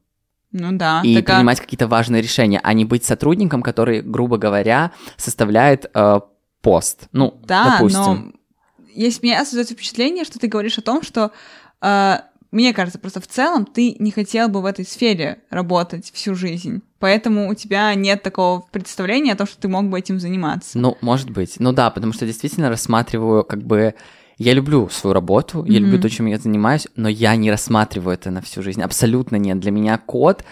Ну 0.50 0.72
да. 0.72 1.02
и 1.04 1.14
так 1.16 1.28
а- 1.28 1.34
принимать 1.36 1.60
какие-то 1.60 1.86
важные 1.88 2.22
решения, 2.22 2.58
а 2.62 2.72
не 2.72 2.86
быть 2.86 3.04
сотрудником, 3.04 3.62
который, 3.62 4.00
грубо 4.00 4.38
говоря, 4.38 4.92
составляет 5.18 5.90
э, 5.94 6.20
пост. 6.62 7.08
Ну, 7.12 7.38
Да, 7.46 7.72
допустим. 7.76 8.00
но 8.02 8.32
есть 8.94 9.22
мне 9.22 9.38
создается 9.44 9.74
впечатление, 9.74 10.24
что 10.24 10.38
ты 10.38 10.48
говоришь 10.48 10.78
о 10.78 10.82
том, 10.82 11.02
что 11.02 11.32
э, 11.82 12.16
мне 12.50 12.72
кажется, 12.72 12.98
просто 12.98 13.20
в 13.20 13.26
целом 13.26 13.66
ты 13.66 13.96
не 13.98 14.10
хотел 14.10 14.48
бы 14.48 14.60
в 14.62 14.64
этой 14.64 14.84
сфере 14.84 15.38
работать 15.50 16.10
всю 16.12 16.34
жизнь. 16.34 16.82
Поэтому 16.98 17.48
у 17.48 17.54
тебя 17.54 17.94
нет 17.94 18.22
такого 18.22 18.60
представления 18.72 19.32
о 19.32 19.36
том, 19.36 19.46
что 19.46 19.60
ты 19.60 19.68
мог 19.68 19.88
бы 19.88 19.98
этим 19.98 20.18
заниматься. 20.18 20.78
Ну, 20.78 20.96
может 21.00 21.30
быть. 21.30 21.56
Ну 21.60 21.72
да, 21.72 21.90
потому 21.90 22.12
что 22.12 22.26
действительно 22.26 22.68
рассматриваю, 22.68 23.44
как 23.44 23.62
бы... 23.62 23.94
Я 24.40 24.52
люблю 24.52 24.88
свою 24.88 25.14
работу, 25.14 25.64
я 25.64 25.80
люблю 25.80 26.00
то, 26.00 26.08
чем 26.08 26.26
я 26.26 26.38
занимаюсь, 26.38 26.86
но 26.94 27.08
я 27.08 27.34
не 27.34 27.50
рассматриваю 27.50 28.14
это 28.14 28.30
на 28.30 28.40
всю 28.40 28.62
жизнь. 28.62 28.80
Абсолютно 28.80 29.34
нет. 29.34 29.58
Для 29.58 29.72
меня 29.72 29.98
код, 29.98 30.44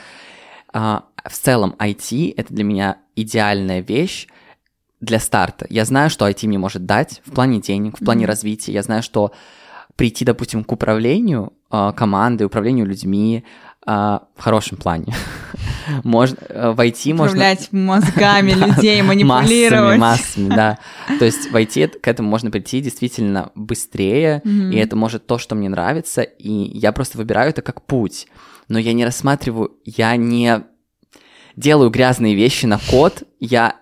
а, 0.72 1.04
в 1.24 1.32
целом 1.38 1.76
IT, 1.78 2.34
это 2.36 2.52
для 2.52 2.64
меня 2.64 2.98
идеальная 3.14 3.80
вещь 3.82 4.26
для 5.00 5.20
старта. 5.20 5.66
Я 5.70 5.84
знаю, 5.84 6.10
что 6.10 6.28
IT 6.28 6.48
мне 6.48 6.58
может 6.58 6.84
дать 6.84 7.22
в 7.24 7.30
плане 7.30 7.60
денег, 7.60 8.00
в 8.00 8.04
плане 8.04 8.22
Мгм. 8.24 8.28
развития. 8.28 8.72
Я 8.72 8.82
знаю, 8.82 9.04
что 9.04 9.30
прийти, 9.96 10.24
допустим, 10.24 10.64
к 10.64 10.72
управлению 10.72 11.52
а, 11.70 11.92
командой, 11.92 12.44
управлению 12.44 12.86
людьми 12.86 13.44
а, 13.84 14.24
в 14.36 14.42
хорошем 14.42 14.76
плане. 14.76 15.14
Можно, 16.04 16.36
э, 16.48 16.70
в 16.72 16.80
IT 16.80 17.14
можно... 17.14 17.36
Управлять 17.36 17.68
мозгами 17.72 18.50
людей, 18.76 19.00
манипулировать. 19.02 19.98
массами, 19.98 20.48
да. 20.48 20.78
То 21.20 21.24
есть 21.24 21.50
в 21.50 21.54
IT 21.54 22.00
к 22.00 22.08
этому 22.08 22.28
можно 22.28 22.50
прийти 22.50 22.80
действительно 22.80 23.52
быстрее, 23.54 24.42
и 24.44 24.76
это 24.76 24.96
может 24.96 25.28
то, 25.28 25.38
что 25.38 25.54
мне 25.54 25.68
нравится, 25.68 26.22
и 26.22 26.50
я 26.50 26.90
просто 26.90 27.18
выбираю 27.18 27.50
это 27.50 27.62
как 27.62 27.82
путь. 27.82 28.26
Но 28.66 28.80
я 28.80 28.92
не 28.94 29.04
рассматриваю, 29.04 29.76
я 29.84 30.16
не 30.16 30.62
делаю 31.54 31.90
грязные 31.90 32.34
вещи 32.34 32.66
на 32.66 32.78
код, 32.90 33.22
я 33.38 33.76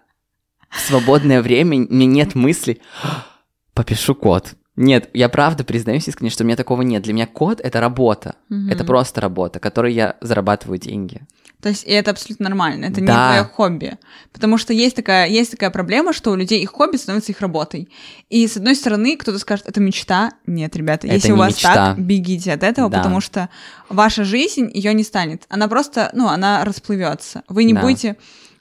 в 0.68 0.80
свободное 0.80 1.40
время, 1.40 1.78
у 1.78 1.94
меня 1.94 2.06
нет 2.06 2.34
мысли, 2.34 2.80
«А, 3.02 3.24
попишу 3.72 4.14
код. 4.14 4.56
Нет, 4.76 5.08
я 5.14 5.28
правда 5.28 5.62
признаюсь 5.64 6.08
искренне, 6.08 6.30
что 6.30 6.42
у 6.42 6.46
меня 6.46 6.56
такого 6.56 6.82
нет. 6.82 7.02
Для 7.04 7.12
меня 7.12 7.26
код— 7.26 7.60
это 7.62 7.80
работа. 7.80 8.34
Мгм. 8.48 8.70
Это 8.70 8.84
просто 8.84 9.20
работа, 9.20 9.60
которой 9.60 9.92
я 9.92 10.16
зарабатываю 10.20 10.78
деньги. 10.78 11.22
То 11.62 11.70
есть, 11.70 11.84
и 11.84 11.92
это 11.92 12.10
абсолютно 12.10 12.44
нормально, 12.50 12.86
это 12.86 13.00
не 13.00 13.06
Да. 13.06 13.28
твое 13.28 13.44
хобби. 13.44 13.96
Потому 14.34 14.58
что 14.58 14.74
есть 14.74 14.96
такая, 14.96 15.28
есть 15.28 15.52
такая 15.52 15.70
проблема, 15.70 16.12
что 16.12 16.32
у 16.32 16.34
людей 16.34 16.60
их 16.62 16.70
хобби 16.72 16.96
становится 16.96 17.32
их 17.32 17.40
работой. 17.40 17.88
И 18.28 18.46
с 18.46 18.56
одной 18.58 18.74
стороны, 18.74 19.16
кто-то 19.16 19.38
скажет, 19.38 19.66
это 19.66 19.80
мечта. 19.80 20.32
Нет, 20.46 20.76
ребята, 20.76 21.06
Это 21.06 21.14
если 21.16 21.30
у 21.32 21.36
не 21.36 21.38
вас 21.40 21.54
мечта. 21.54 21.74
так, 21.74 22.00
бегите 22.00 22.52
от 22.52 22.62
этого, 22.64 22.90
Да. 22.90 22.98
потому 22.98 23.20
что 23.22 23.48
ваша 23.88 24.24
жизнь 24.24 24.70
ее 24.74 24.92
не 24.92 25.04
станет. 25.04 25.44
Она 25.48 25.68
просто, 25.68 26.10
ну, 26.12 26.26
она 26.28 26.64
расплывется. 26.66 27.44
Вы 27.48 27.64
не 27.64 27.72
Да. 27.72 27.80
будете, 27.80 28.16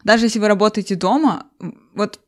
даже 0.05 0.27
если 0.27 0.39
вы 0.39 0.47
работаете 0.47 0.95
дома, 0.95 1.47
вот 1.95 2.19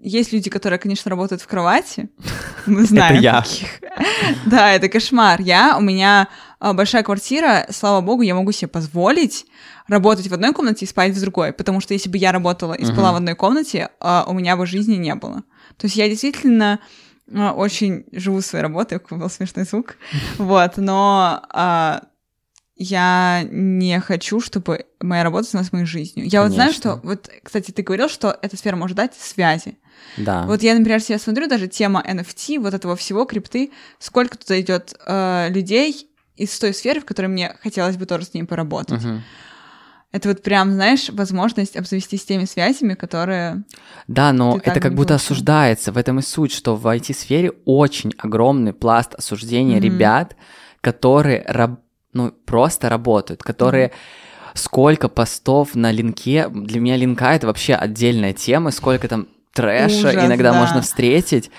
есть 0.00 0.32
люди, 0.32 0.50
которые, 0.50 0.78
конечно, 0.78 1.08
работают 1.10 1.42
в 1.42 1.46
кровати. 1.46 2.08
Мы 2.66 2.84
знаем 2.84 3.20
я. 3.20 3.42
таких. 3.42 3.68
Да, 4.46 4.72
это 4.72 4.88
кошмар. 4.88 5.40
Я, 5.40 5.76
у 5.76 5.80
меня 5.80 6.28
а, 6.60 6.72
большая 6.72 7.02
квартира, 7.02 7.66
слава 7.70 8.00
богу, 8.00 8.22
я 8.22 8.34
могу 8.34 8.52
себе 8.52 8.68
позволить 8.68 9.46
работать 9.88 10.28
в 10.28 10.34
одной 10.34 10.52
комнате 10.52 10.84
и 10.84 10.88
спать 10.88 11.12
в 11.12 11.20
другой, 11.20 11.52
потому 11.52 11.80
что 11.80 11.94
если 11.94 12.08
бы 12.08 12.18
я 12.18 12.32
работала 12.32 12.74
и 12.74 12.84
спала 12.84 13.12
в 13.12 13.16
одной 13.16 13.34
комнате, 13.34 13.90
а, 14.00 14.24
у 14.28 14.32
меня 14.32 14.56
бы 14.56 14.66
жизни 14.66 14.94
не 14.94 15.14
было. 15.14 15.42
То 15.76 15.86
есть 15.86 15.96
я 15.96 16.08
действительно 16.08 16.78
а, 17.34 17.52
очень 17.52 18.04
живу 18.12 18.40
своей 18.40 18.62
работой, 18.62 19.00
был 19.10 19.28
смешной 19.28 19.64
звук, 19.64 19.96
вот, 20.38 20.76
но 20.76 21.42
я 22.76 23.44
не 23.50 24.00
хочу, 24.00 24.40
чтобы 24.40 24.86
моя 25.00 25.22
работа 25.24 25.44
становилась 25.44 25.72
моей 25.72 25.86
жизнью. 25.86 26.26
Я 26.28 26.42
вот 26.42 26.52
знаю, 26.52 26.70
Конечно. 26.70 26.96
что, 26.96 27.06
вот, 27.06 27.30
кстати, 27.42 27.70
ты 27.70 27.82
говорил, 27.82 28.08
что 28.08 28.36
эта 28.42 28.56
сфера 28.56 28.76
может 28.76 28.96
дать 28.96 29.14
связи. 29.14 29.78
Да. 30.16 30.46
Вот 30.46 30.62
я, 30.62 30.74
например, 30.74 31.00
себя 31.00 31.18
смотрю, 31.18 31.48
даже 31.48 31.68
тема 31.68 32.02
NFT, 32.06 32.58
вот 32.58 32.74
этого 32.74 32.96
всего, 32.96 33.24
крипты, 33.24 33.70
сколько 33.98 34.36
туда 34.38 34.60
идет 34.60 34.94
э, 35.06 35.48
людей 35.50 36.08
из 36.36 36.58
той 36.58 36.74
сферы, 36.74 37.00
в 37.00 37.04
которой 37.04 37.26
мне 37.26 37.56
хотелось 37.62 37.96
бы 37.96 38.06
тоже 38.06 38.24
с 38.24 38.34
ними 38.34 38.46
поработать. 38.46 39.02
Мгм. 39.04 39.22
Это 40.10 40.28
вот 40.28 40.42
прям, 40.42 40.72
знаешь, 40.72 41.08
возможность 41.08 41.76
обзавестись 41.76 42.24
теми 42.24 42.44
связями, 42.44 42.94
которые... 42.94 43.62
Да, 44.08 44.32
но 44.32 44.60
это 44.62 44.78
как 44.78 44.94
будто 44.94 45.08
получил. 45.14 45.16
осуждается. 45.16 45.92
В 45.92 45.96
этом 45.96 46.18
и 46.18 46.22
суть, 46.22 46.52
что 46.52 46.76
в 46.76 46.86
IT-сфере 46.86 47.52
очень 47.64 48.12
огромный 48.18 48.74
пласт 48.74 49.14
осуждения 49.14 49.76
Мгм. 49.76 49.84
ребят, 49.84 50.36
которые 50.82 51.42
ну, 52.12 52.30
просто 52.30 52.88
работают, 52.88 53.42
которые 53.42 53.92
сколько 54.54 55.08
постов 55.08 55.74
на 55.74 55.90
линке. 55.92 56.48
Для 56.48 56.80
меня 56.80 56.96
линка 56.96 57.32
это 57.32 57.46
вообще 57.46 57.74
отдельная 57.74 58.32
тема, 58.32 58.70
сколько 58.70 59.08
там 59.08 59.28
трэша 59.54 60.08
Ужас, 60.08 60.14
иногда 60.24 60.52
да. 60.52 60.58
можно 60.60 60.82
встретить. 60.82 61.50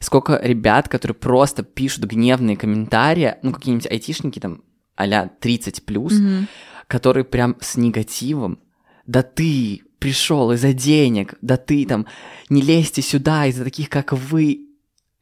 Сколько 0.00 0.38
ребят, 0.40 0.88
которые 0.88 1.16
просто 1.16 1.62
пишут 1.64 2.04
гневные 2.04 2.56
комментарии, 2.56 3.34
ну, 3.42 3.52
какие-нибудь 3.52 3.90
айтишники 3.90 4.38
там 4.38 4.62
а 4.96 5.28
30 5.28 5.84
плюс, 5.84 6.12
Мгм. 6.12 6.48
который 6.88 7.24
прям 7.24 7.56
с 7.60 7.76
негативом. 7.76 8.58
Да 9.06 9.22
ты 9.22 9.82
пришел 9.98 10.52
из-за 10.52 10.72
денег, 10.72 11.34
да 11.40 11.56
ты 11.56 11.86
там 11.86 12.06
не 12.48 12.62
лезьте 12.62 13.02
сюда 13.02 13.46
из-за 13.46 13.64
таких, 13.64 13.88
как 13.88 14.12
вы. 14.12 14.66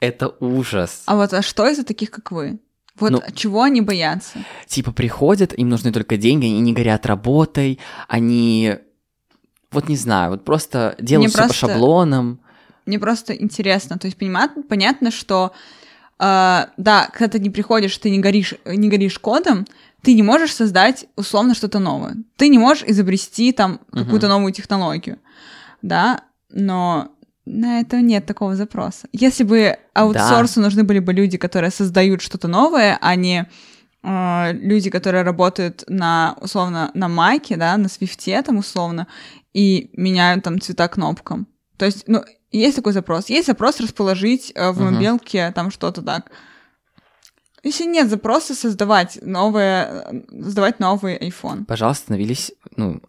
Это 0.01 0.29
ужас. 0.41 1.03
А 1.07 1.17
вот 1.17 1.33
а 1.33 1.43
что 1.43 1.67
из-за 1.69 1.85
таких, 1.85 2.11
как 2.11 2.33
вы? 2.33 2.59
Вот 2.99 3.13
Ну- 3.13 3.23
чего 3.35 3.63
они 3.63 3.81
боятся? 3.81 4.39
Типа 4.67 4.93
приходят, 4.93 5.53
им 5.53 5.69
нужны 5.69 5.93
только 5.93 6.17
деньги, 6.17 6.47
они 6.47 6.61
не 6.61 6.73
горят 6.73 7.07
работой, 7.07 7.79
они... 8.09 8.77
Вот 9.71 9.89
не 9.89 9.97
знаю, 9.97 10.31
вот 10.31 10.45
просто 10.45 10.95
делают 10.99 11.33
все 11.33 11.39
просто- 11.43 11.67
по 11.67 11.73
шаблонам. 11.73 12.41
Мне 12.87 12.99
просто 12.99 13.35
интересно. 13.35 13.99
То 13.99 14.07
есть 14.07 14.17
понятно, 14.17 14.63
понятно 14.63 15.11
что 15.11 15.53
э, 16.19 16.67
да, 16.77 17.11
когда 17.13 17.29
ты 17.29 17.39
не 17.41 17.51
приходишь, 17.51 17.99
ты 17.99 18.11
не 18.11 18.21
горишь, 18.21 18.55
не 18.65 18.89
горишь 18.89 19.19
кодом, 19.19 19.67
ты 20.03 20.15
не 20.15 20.23
можешь 20.23 20.55
создать 20.55 21.07
условно 21.17 21.55
что-то 21.55 21.81
новое. 21.81 22.17
Ты 22.37 22.49
не 22.49 22.59
можешь 22.59 22.85
изобрести 22.87 23.53
там 23.53 23.81
какую-то 23.93 24.29
новую 24.29 24.53
технологию, 24.53 25.19
да, 25.83 26.21
но 26.51 27.09
на 27.47 27.81
это 27.81 28.01
нет 28.03 28.27
такого 28.27 28.57
запроса. 28.57 29.09
Если 29.13 29.45
бы 29.45 29.77
аутсорсу 29.95 30.61
нужны 30.61 30.83
были 30.85 30.99
бы 30.99 31.13
люди, 31.13 31.39
которые 31.39 31.71
создают 31.71 32.21
что-то 32.21 32.49
новое, 32.49 32.99
а 33.01 33.15
не 33.15 33.49
э, 34.03 34.53
люди, 34.53 34.91
которые 34.91 35.23
работают 35.23 35.85
на, 35.89 36.37
условно, 36.41 36.91
на 36.95 37.09
майке, 37.09 37.57
да, 37.57 37.77
на 37.77 37.89
свифте 37.89 38.43
там 38.43 38.59
условно, 38.59 39.07
и 39.55 39.91
меняют 39.95 40.45
там 40.45 40.61
цвета 40.61 40.89
кнопкам. 40.89 41.47
То 41.79 41.87
есть, 41.87 42.05
ну, 42.09 42.25
есть 42.51 42.77
такой 42.77 42.93
запрос. 42.93 43.29
Есть 43.29 43.47
запрос 43.47 43.81
расположить 43.81 44.53
э, 44.55 44.71
в 44.73 44.81
Мгм. 44.83 44.95
мобилке 44.95 45.53
там 45.55 45.71
что-то 45.71 46.03
так. 46.03 46.31
Если 47.63 47.85
нет 47.85 48.09
запроса 48.09 48.55
создавать 48.55 49.19
новое, 49.23 50.05
э, 50.11 50.43
создавать 50.43 50.81
новый 50.81 51.17
iPhone. 51.19 51.65
Пожалуйста, 51.65 52.05
становились, 52.05 52.53
ну, 52.77 53.01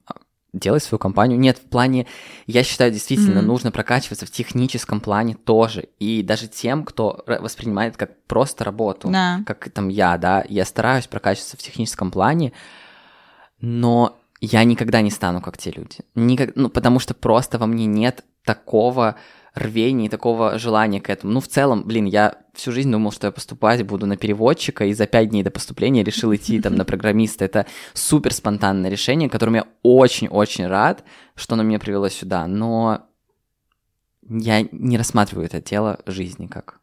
делай 0.53 0.79
свою 0.79 0.99
компанию. 0.99 1.39
Нет, 1.39 1.57
в 1.57 1.69
плане, 1.69 2.07
я 2.45 2.63
считаю, 2.63 2.91
действительно 2.91 3.39
Мгм. 3.39 3.47
нужно 3.47 3.71
прокачиваться 3.71 4.25
в 4.25 4.31
техническом 4.31 4.99
плане 4.99 5.35
тоже. 5.35 5.89
И 5.99 6.23
даже 6.23 6.47
тем, 6.47 6.83
кто 6.83 7.23
воспринимает 7.27 7.97
как 7.97 8.11
просто 8.25 8.63
работу. 8.63 9.09
Да. 9.09 9.41
как 9.45 9.69
там 9.69 9.89
я, 9.89 10.17
да, 10.17 10.43
я 10.47 10.65
стараюсь 10.65 11.07
прокачиваться 11.07 11.57
в 11.57 11.61
техническом 11.61 12.11
плане, 12.11 12.53
но 13.59 14.17
я 14.39 14.63
никогда 14.63 15.01
не 15.01 15.11
стану 15.11 15.41
как 15.41 15.57
те 15.57 15.71
люди. 15.71 15.99
Никак... 16.15 16.55
Ну, 16.55 16.69
потому 16.69 16.99
что 16.99 17.13
просто 17.13 17.57
во 17.57 17.65
мне 17.65 17.85
нет 17.85 18.23
такого 18.43 19.15
рвения 19.57 20.05
и 20.05 20.09
такого 20.09 20.57
желания 20.59 21.01
к 21.01 21.09
этому. 21.09 21.33
Ну, 21.33 21.39
в 21.39 21.47
целом, 21.47 21.83
блин, 21.83 22.05
я 22.05 22.37
всю 22.53 22.71
жизнь 22.71 22.91
думал, 22.91 23.11
что 23.11 23.27
я 23.27 23.31
поступать 23.31 23.83
буду 23.83 24.05
на 24.05 24.17
переводчика, 24.17 24.85
и 24.85 24.93
за 24.93 25.05
пять 25.05 25.29
дней 25.29 25.43
до 25.43 25.51
поступления 25.51 26.03
решил 26.03 26.33
идти 26.33 26.61
там 26.61 26.75
на 26.75 26.85
программиста. 26.85 27.45
Это 27.45 27.65
супер 27.93 28.33
спонтанное 28.33 28.89
решение, 28.89 29.29
которым 29.29 29.55
я 29.55 29.67
очень-очень 29.83 30.67
рад, 30.67 31.03
что 31.35 31.53
оно 31.53 31.63
меня 31.63 31.79
привело 31.79 32.09
сюда, 32.09 32.47
но 32.47 33.07
я 34.29 34.67
не 34.71 34.97
рассматриваю 34.97 35.45
это 35.45 35.61
дело 35.61 35.99
жизни 36.05 36.47
как. 36.47 36.79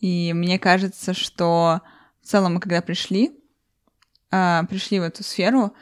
И 0.00 0.32
мне 0.32 0.58
кажется, 0.58 1.14
что 1.14 1.80
в 2.22 2.26
целом 2.26 2.54
мы 2.54 2.60
когда 2.60 2.82
пришли, 2.82 3.32
а, 4.30 4.64
пришли 4.64 5.00
в 5.00 5.02
эту 5.02 5.22
сферу, 5.22 5.72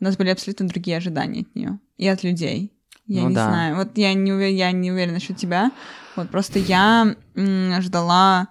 у 0.00 0.04
нас 0.04 0.16
были 0.16 0.30
абсолютно 0.30 0.68
другие 0.68 0.96
ожидания 0.96 1.42
от 1.42 1.54
нее 1.54 1.78
и 1.96 2.08
от 2.08 2.22
людей. 2.22 2.72
Я 3.06 3.22
Ну 3.22 3.28
не 3.30 3.34
да. 3.34 3.44
знаю. 3.44 3.76
Вот 3.76 3.96
я 3.98 4.14
не, 4.14 4.30
уве- 4.30 4.52
я 4.52 4.70
не 4.72 4.92
уверена 4.92 5.14
насчет 5.14 5.36
тебя. 5.36 5.70
Вот 6.16 6.30
просто 6.30 6.58
я 6.58 7.14
ждала, 7.80 8.48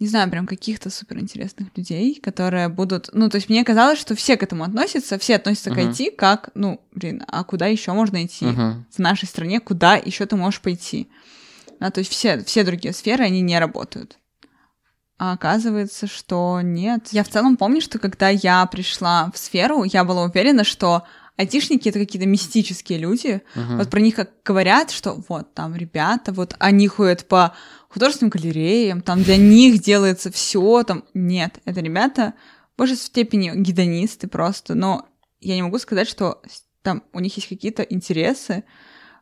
не 0.00 0.06
знаю, 0.06 0.30
прям 0.30 0.46
каких-то 0.46 0.90
суперинтересных 0.90 1.68
людей, 1.76 2.20
которые 2.20 2.68
будут. 2.68 3.10
Ну, 3.12 3.28
то 3.28 3.36
есть 3.36 3.48
мне 3.48 3.64
казалось, 3.64 3.98
что 3.98 4.14
все 4.14 4.36
к 4.36 4.42
этому 4.42 4.64
относятся, 4.64 5.18
все 5.18 5.36
относятся 5.36 5.70
Мгм. 5.70 5.76
к 5.92 6.00
IT 6.00 6.10
как, 6.16 6.50
ну, 6.54 6.80
блин, 6.94 7.24
а 7.26 7.42
куда 7.44 7.66
еще 7.66 7.92
можно 7.92 8.24
идти? 8.24 8.46
Мгм. 8.46 8.86
в 8.90 8.98
нашей 9.00 9.26
стране, 9.26 9.60
куда 9.60 9.96
еще 9.96 10.24
ты 10.26 10.36
можешь 10.36 10.60
пойти. 10.60 11.08
Да, 11.80 11.90
то 11.90 11.98
есть 12.00 12.10
все, 12.10 12.42
все 12.44 12.64
другие 12.64 12.92
сферы, 12.94 13.24
они 13.24 13.40
не 13.40 13.58
работают. 13.58 14.18
А 15.18 15.32
оказывается, 15.32 16.06
что 16.06 16.60
нет. 16.62 17.08
Я 17.10 17.24
в 17.24 17.28
целом 17.28 17.56
помню, 17.56 17.80
что 17.80 17.98
когда 17.98 18.28
я 18.28 18.64
пришла 18.66 19.30
в 19.34 19.38
сферу, 19.38 19.82
я 19.82 20.04
была 20.04 20.22
уверена, 20.24 20.62
что 20.62 21.02
айтишники— 21.38 21.88
это 21.90 21.98
какие-то 22.00 22.28
мистические 22.28 22.98
люди. 22.98 23.40
Мгм. 23.54 23.78
Вот 23.78 23.88
про 23.88 24.00
них 24.00 24.16
как 24.16 24.30
говорят, 24.44 24.90
что 24.90 25.22
вот 25.28 25.54
там 25.54 25.74
ребята, 25.74 26.32
вот 26.32 26.54
они 26.58 26.88
ходят 26.88 27.26
по 27.26 27.54
художественным 27.88 28.30
галереям, 28.30 29.00
там 29.00 29.22
для 29.22 29.36
них 29.36 29.80
делается 29.80 30.30
все, 30.30 30.82
там 30.82 31.04
нет, 31.14 31.60
это 31.64 31.80
ребята 31.80 32.34
в 32.74 32.78
большей 32.78 32.96
степени 32.96 33.52
гедонисты 33.54 34.28
просто, 34.28 34.74
но 34.74 35.06
я 35.40 35.54
не 35.54 35.62
могу 35.62 35.78
сказать, 35.78 36.08
что 36.08 36.42
там 36.82 37.02
у 37.12 37.20
них 37.20 37.34
есть 37.36 37.48
какие-то 37.48 37.82
интересы, 37.82 38.64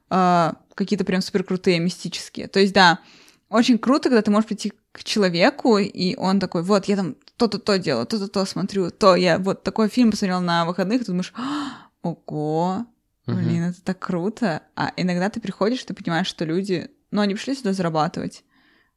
а, 0.08 0.56
какие-то 0.74 1.04
прям 1.04 1.20
супер 1.20 1.44
крутые, 1.44 1.80
мистические. 1.80 2.48
То 2.48 2.60
есть, 2.60 2.72
да, 2.72 3.00
очень 3.48 3.78
круто, 3.78 4.08
когда 4.08 4.22
ты 4.22 4.30
можешь 4.30 4.46
прийти 4.46 4.72
к 4.92 5.04
человеку, 5.04 5.78
и 5.78 6.16
он 6.16 6.40
такой, 6.40 6.62
вот, 6.62 6.86
я 6.86 6.96
там 6.96 7.16
то-то, 7.36 7.58
то 7.58 7.78
делаю, 7.78 8.06
то-то, 8.06 8.28
то 8.28 8.44
смотрю, 8.46 8.90
то 8.90 9.14
я 9.14 9.38
вот 9.38 9.62
такой 9.62 9.88
фильм 9.88 10.10
посмотрел 10.10 10.40
на 10.40 10.64
выходных, 10.64 11.02
и 11.02 11.04
ты 11.04 11.12
думаешь, 11.12 11.32
«А, 11.36 11.85
ого, 12.06 12.86
блин, 13.26 13.64
это 13.64 13.82
так 13.82 13.98
круто. 13.98 14.62
А 14.74 14.92
иногда 14.96 15.28
ты 15.30 15.40
приходишь, 15.40 15.84
ты 15.84 15.94
понимаешь, 15.94 16.26
что 16.26 16.44
люди, 16.44 16.90
ну, 17.10 17.20
они 17.20 17.34
пришли 17.34 17.54
сюда 17.54 17.72
зарабатывать. 17.72 18.44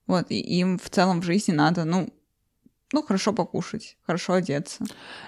Вот, 0.08 0.32
и 0.32 0.39
им 0.39 0.80
в 0.80 0.89
целом 0.89 1.22
в 1.22 1.24
жизни 1.24 1.52
надо, 1.52 1.86
ну, 1.86 2.10
ну, 2.91 3.04
хорошо 3.04 3.34
покушать, 3.34 3.98
хорошо 4.06 4.34
одеться. 4.34 4.84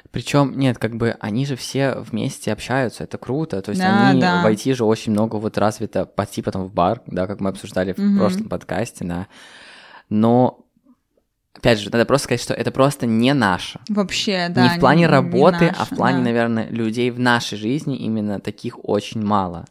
Причем, 0.10 0.58
нет, 0.58 0.80
как 0.80 0.96
бы 0.96 1.16
они 1.20 1.46
же 1.46 1.56
все 1.56 1.94
вместе 2.00 2.52
общаются, 2.52 3.04
это 3.04 3.20
круто. 3.20 3.62
То 3.62 3.70
есть 3.70 3.82
Да, 3.82 4.10
они 4.10 4.20
да. 4.22 4.42
в 4.42 4.48
IT 4.48 4.74
же 4.74 4.84
очень 4.84 5.12
много 5.12 5.36
вот 5.36 5.60
развито 5.60 6.06
пойти 6.06 6.42
потом 6.42 6.66
в 6.66 6.74
бар, 6.74 7.04
да, 7.06 7.28
как 7.28 7.40
мы 7.40 7.50
обсуждали 7.50 7.94
в 7.94 8.18
прошлом 8.18 8.50
подкасте, 8.50 9.06
да. 9.06 9.28
Но, 10.10 10.61
опять 11.54 11.80
же, 11.80 11.90
надо 11.92 12.06
просто 12.06 12.26
сказать, 12.26 12.42
что 12.42 12.54
это 12.54 12.72
просто 12.72 13.06
не 13.06 13.34
наше. 13.34 13.80
Вообще, 13.90 14.48
да. 14.50 14.64
не 14.64 14.78
в 14.78 14.80
плане 14.80 15.02
не 15.02 15.08
работы, 15.08 15.68
а 15.68 15.80
наше, 15.80 15.94
в 15.94 15.96
плане, 15.96 16.18
да. 16.20 16.24
наверное, 16.24 16.70
людей 16.70 17.12
в 17.12 17.20
нашей 17.20 17.58
жизни 17.58 17.98
именно 17.98 18.40
таких 18.40 18.84
очень 18.84 19.24
мало. 19.24 19.66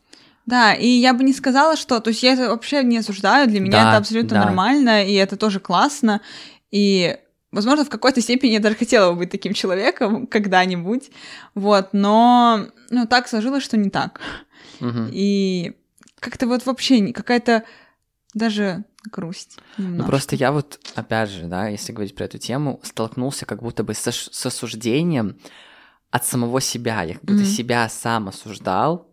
Да, 0.46 0.74
и 0.74 0.86
я 0.86 1.14
бы 1.14 1.22
не 1.22 1.32
сказала, 1.32 1.76
что... 1.76 2.00
То 2.00 2.10
есть 2.10 2.22
я 2.22 2.32
это 2.32 2.48
вообще 2.48 2.82
не 2.82 2.98
осуждаю, 2.98 3.48
для 3.48 3.60
меня 3.60 3.72
Да, 3.72 3.88
это 3.90 3.96
абсолютно 3.98 4.30
да. 4.30 4.44
нормально, 4.46 5.04
и 5.04 5.14
это 5.14 5.36
тоже 5.36 5.60
классно. 5.60 6.20
И 6.70 7.16
возможно, 7.52 7.84
в 7.84 7.88
какой-то 7.88 8.20
степени 8.20 8.52
я 8.52 8.60
даже 8.60 8.74
хотела 8.74 9.12
бы 9.12 9.18
быть 9.18 9.30
таким 9.30 9.52
человеком 9.54 10.26
когда-нибудь, 10.30 11.10
вот, 11.54 11.90
но, 11.92 12.66
ну, 12.90 13.06
так 13.06 13.28
сложилось, 13.28 13.62
что 13.62 13.76
не 13.76 13.90
так. 13.90 14.20
Мгм. 14.80 15.10
И 15.12 15.72
как-то 16.18 16.46
вот 16.46 16.66
вообще 16.66 17.00
не- 17.00 17.12
какая-то 17.12 17.62
даже 18.34 18.84
грусть. 19.10 19.58
Ну, 19.76 19.84
немножко. 19.84 20.10
просто 20.10 20.36
я 20.36 20.52
вот, 20.52 20.78
опять 20.94 21.30
же, 21.30 21.44
да, 21.46 21.68
если 21.68 21.92
говорить 21.92 22.14
про 22.14 22.24
эту 22.24 22.38
тему, 22.38 22.80
столкнулся 22.82 23.46
как 23.46 23.62
будто 23.62 23.82
бы 23.84 23.94
со- 23.94 24.12
с 24.12 24.46
осуждением 24.46 25.38
от 26.10 26.24
самого 26.24 26.60
себя. 26.60 27.02
Я 27.02 27.14
как 27.14 27.24
будто 27.24 27.42
Мгм. 27.42 27.44
себя 27.46 27.88
сам 27.88 28.28
осуждал, 28.28 29.08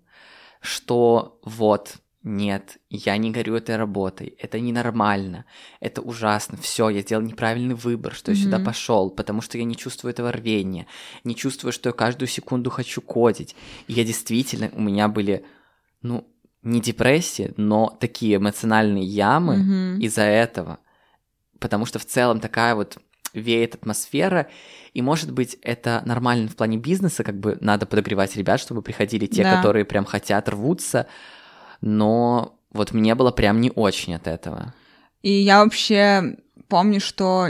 что 0.62 1.39
вот, 1.43 1.95
нет, 2.23 2.77
я 2.89 3.15
не 3.17 3.32
горю 3.32 3.56
этой 3.56 3.77
работой, 3.77 4.27
это 4.39 4.60
ненормально, 4.60 5.45
это 5.80 6.01
ужасно, 6.01 6.58
все, 6.58 6.89
я 6.89 7.01
сделал 7.01 7.23
неправильный 7.23 7.75
выбор, 7.75 8.13
что 8.13 8.32
я 8.32 8.38
сюда 8.38 8.60
пошел, 8.60 9.10
потому 9.12 9.41
что 9.41 9.58
я 9.58 9.63
не 9.63 9.75
чувствую 9.77 10.12
этого 10.12 10.32
рвения, 10.32 10.88
не 11.23 11.36
чувствую, 11.36 11.71
что 11.71 11.89
я 11.89 11.93
каждую 11.93 12.27
секунду 12.27 12.69
хочу 12.69 13.01
кодить. 13.01 13.56
И 13.88 13.93
я 13.93 14.03
действительно, 14.03 14.69
у 14.73 14.82
меня 14.82 15.08
были, 15.08 15.45
ну, 16.01 16.27
не 16.67 16.82
депрессии, 16.82 17.53
но 17.58 17.95
такие 17.99 18.38
эмоциональные 18.38 19.03
ямы, 19.06 19.58
Мгм. 19.58 19.99
из-за 19.99 20.23
этого. 20.23 20.80
Потому 21.60 21.86
что 21.86 21.99
в 21.99 22.06
целом 22.06 22.39
такая 22.39 22.75
вот 22.75 22.97
веет 23.34 23.75
атмосфера, 23.75 24.47
и, 24.93 25.01
может 25.01 25.32
быть, 25.32 25.58
это 25.62 26.01
нормально 26.06 26.47
в 26.47 26.56
плане 26.56 26.77
бизнеса, 26.77 27.23
как 27.23 27.39
бы 27.39 27.58
надо 27.62 27.86
подогревать 27.86 28.36
ребят, 28.36 28.60
чтобы 28.60 28.82
приходили 28.82 29.27
те, 29.27 29.43
Да. 29.43 29.56
которые 29.56 29.86
прям 29.86 30.06
хотят, 30.06 30.49
рвутся, 30.49 31.08
но 31.82 32.60
вот 32.71 32.93
мне 32.93 33.15
было 33.15 33.32
прям 33.32 33.62
не 33.62 33.71
очень 33.71 34.15
от 34.15 34.27
этого. 34.27 34.73
И 35.21 35.32
я 35.32 35.63
вообще 35.63 36.38
помню, 36.67 36.99
что 36.99 37.49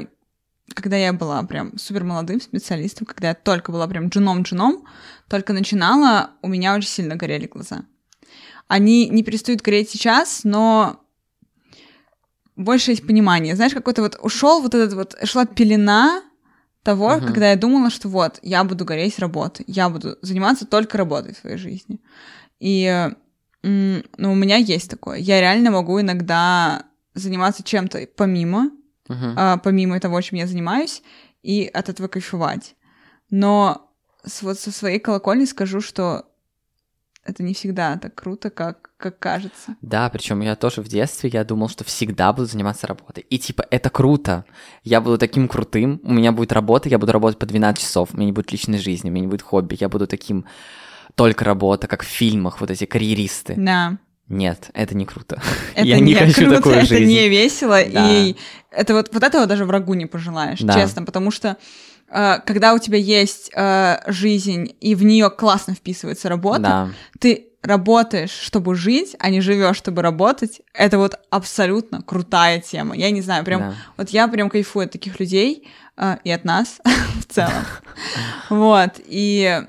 когда 0.74 0.98
я 0.98 1.14
была 1.14 1.42
прям 1.44 1.78
супер 1.78 2.04
молодым 2.04 2.42
специалистом, 2.42 3.06
когда 3.06 3.30
я 3.30 3.34
только 3.34 3.72
была 3.72 3.88
прям 3.88 4.08
джуном-джуном, 4.08 4.84
только 5.30 5.54
начинала, 5.54 6.32
у 6.42 6.48
меня 6.48 6.76
очень 6.76 6.90
сильно 6.90 7.16
горели 7.16 7.48
глаза. 7.48 7.84
Они 8.68 9.08
не 9.10 9.24
перестают 9.24 9.62
гореть 9.62 9.90
сейчас, 9.90 10.42
но 10.44 11.02
больше 12.56 12.92
есть 12.92 13.06
понимание. 13.06 13.56
Знаешь, 13.56 13.74
какой-то 13.74 14.02
вот 14.02 14.18
ушел 14.22 14.62
вот 14.62 14.74
этот 14.76 14.94
вот, 14.94 15.16
шла 15.24 15.46
пелена 15.46 16.24
того, 16.84 17.18
Мгм. 17.18 17.28
когда 17.28 17.52
я 17.52 17.56
думала, 17.56 17.90
что 17.90 18.10
вот, 18.10 18.40
я 18.42 18.64
буду 18.64 18.86
гореть 18.86 19.20
работой, 19.20 19.64
я 19.68 19.90
буду 19.90 20.18
заниматься 20.22 20.66
только 20.66 20.98
работой 20.98 21.34
в 21.34 21.38
своей 21.38 21.58
жизни. 21.58 22.00
И, 22.60 23.10
ну, 23.64 24.02
у 24.32 24.36
меня 24.36 24.58
есть 24.58 24.90
такое. 24.90 25.18
Я 25.18 25.40
реально 25.40 25.72
могу 25.72 26.00
иногда 26.02 26.86
заниматься 27.14 27.64
чем-то 27.64 28.08
помимо, 28.16 28.72
а, 29.38 29.58
помимо 29.58 30.00
того, 30.00 30.22
чем 30.22 30.40
я 30.40 30.48
занимаюсь, 30.48 31.02
и 31.44 31.66
от 31.66 31.90
этого 31.90 32.08
кайфовать. 32.08 32.76
Но 33.30 33.92
вот 34.42 34.60
со 34.60 34.72
своей 34.72 35.00
колокольни 35.00 35.46
скажу, 35.46 35.82
что 35.82 36.27
это 37.28 37.44
не 37.44 37.54
всегда 37.54 37.98
так 37.98 38.16
круто, 38.16 38.50
как, 38.50 38.90
как 38.98 39.20
кажется. 39.20 39.76
Да, 39.82 40.10
причем 40.10 40.40
я 40.42 40.56
тоже 40.56 40.82
в 40.82 40.88
детстве, 40.88 41.30
я 41.32 41.44
думал, 41.44 41.68
что 41.70 41.84
всегда 41.84 42.32
буду 42.32 42.48
заниматься 42.48 42.88
работой. 42.88 43.26
И 43.30 43.38
типа, 43.38 43.66
это 43.70 43.90
круто. 43.90 44.46
Я 44.84 45.02
буду 45.02 45.18
таким 45.18 45.48
крутым, 45.48 46.00
у 46.04 46.14
меня 46.14 46.32
будет 46.32 46.54
работа, 46.54 46.90
я 46.90 46.98
буду 46.98 47.12
работать 47.12 47.38
по 47.38 47.46
12 47.46 47.82
часов, 47.82 48.10
у 48.14 48.18
меня 48.18 48.28
не 48.28 48.32
будет 48.32 48.52
личной 48.52 48.80
жизни, 48.80 49.10
у 49.10 49.12
меня 49.12 49.22
не 49.24 49.28
будет 49.28 49.42
хобби, 49.42 49.78
я 49.80 49.90
буду 49.90 50.08
таким 50.08 50.46
только 51.16 51.44
работа, 51.46 51.88
как 51.88 52.04
в 52.04 52.08
фильмах, 52.08 52.62
вот 52.62 52.72
эти 52.72 52.86
карьеристы. 52.86 53.56
Да. 53.58 53.98
Нет, 54.30 54.72
это 54.74 54.96
не 54.96 55.06
круто. 55.06 55.42
Это 55.74 55.86
я 55.88 56.00
не, 56.00 56.14
хочу 56.14 56.42
круто, 56.42 56.56
такую 56.58 56.76
это 56.76 56.86
жизнь. 56.86 57.10
не 57.12 57.30
весело, 57.30 57.78
Да. 57.92 58.10
и 58.12 58.36
это 58.72 58.94
вот, 58.94 59.10
вот 59.14 59.24
этого 59.24 59.46
даже 59.48 59.66
врагу 59.66 59.94
не 59.94 60.06
пожелаешь, 60.06 60.60
Да. 60.60 60.74
честно, 60.74 61.04
потому 61.04 61.32
что 61.32 61.58
когда 62.10 62.74
у 62.74 62.80
тебя 62.80 62.98
есть 62.98 63.52
э, 63.54 64.00
жизнь, 64.08 64.76
и 64.80 64.96
в 64.96 65.04
нее 65.04 65.30
классно 65.30 65.74
вписывается 65.74 66.30
работа, 66.30 66.62
Да, 66.62 66.90
ты 67.20 67.48
работаешь, 67.62 68.32
чтобы 68.32 68.76
жить, 68.76 69.16
а 69.20 69.30
не 69.30 69.42
живешь, 69.42 69.78
чтобы 69.78 70.02
работать, 70.02 70.62
это 70.74 70.98
вот 70.98 71.20
абсолютно 71.30 72.02
крутая 72.02 72.62
тема. 72.62 72.96
Я 72.96 73.12
не 73.12 73.22
знаю, 73.22 73.44
прям 73.44 73.60
да. 73.60 73.74
вот 73.98 74.10
я 74.10 74.28
прям 74.28 74.50
кайфую 74.50 74.86
от 74.86 74.92
таких 74.92 75.20
людей 75.20 75.68
э, 75.98 76.18
и 76.24 76.32
от 76.32 76.46
нас 76.46 76.80
в 77.20 77.26
целом. 77.34 77.64
Вот, 78.50 79.02
и 79.06 79.64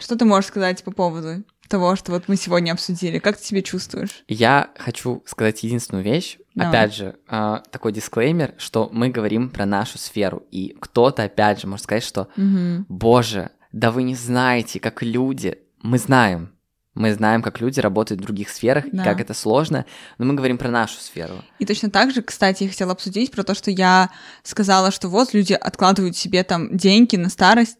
что 0.00 0.16
ты 0.16 0.24
можешь 0.24 0.48
сказать 0.48 0.82
по 0.82 0.90
поводу 0.90 1.44
того, 1.72 1.96
что 1.96 2.12
вот 2.12 2.24
мы 2.28 2.36
сегодня 2.36 2.72
обсудили? 2.72 3.18
Как 3.18 3.36
ты 3.36 3.44
себя 3.44 3.62
чувствуешь? 3.62 4.22
Я 4.28 4.70
хочу 4.78 5.22
сказать 5.26 5.62
единственную 5.64 6.04
вещь. 6.04 6.38
Давай. 6.54 6.68
Опять 6.70 6.94
же, 6.94 7.16
э, 7.28 7.58
такой 7.70 7.92
дисклеймер, 7.92 8.54
что 8.58 8.88
мы 8.92 9.08
говорим 9.08 9.48
про 9.50 9.64
нашу 9.66 9.98
сферу. 9.98 10.44
И 10.50 10.76
кто-то, 10.80 11.24
опять 11.24 11.60
же, 11.60 11.66
может 11.66 11.84
сказать, 11.84 12.04
что 12.04 12.28
Мгм. 12.36 12.86
Боже, 12.88 13.50
да 13.72 13.90
вы 13.90 14.02
не 14.02 14.14
знаете, 14.14 14.78
как 14.80 15.02
люди... 15.02 15.58
Мы 15.82 15.98
знаем. 15.98 16.52
Мы 16.94 17.14
знаем, 17.14 17.40
как 17.40 17.58
люди 17.62 17.80
работают 17.80 18.20
в 18.20 18.24
других 18.24 18.50
сферах, 18.50 18.84
Да. 18.92 19.00
и 19.00 19.04
как 19.04 19.18
это 19.18 19.32
сложно, 19.32 19.86
но 20.18 20.26
мы 20.26 20.34
говорим 20.34 20.58
про 20.58 20.70
нашу 20.70 21.00
сферу. 21.00 21.36
И 21.58 21.64
точно 21.64 21.90
так 21.90 22.12
же, 22.12 22.20
кстати, 22.20 22.64
я 22.64 22.68
хотела 22.68 22.92
обсудить 22.92 23.30
про 23.30 23.44
то, 23.44 23.54
что 23.54 23.70
я 23.70 24.10
сказала, 24.42 24.90
что 24.90 25.08
вот 25.08 25.32
люди 25.32 25.54
откладывают 25.54 26.18
себе 26.18 26.44
там 26.44 26.76
деньги 26.76 27.16
на 27.16 27.30
старость, 27.30 27.78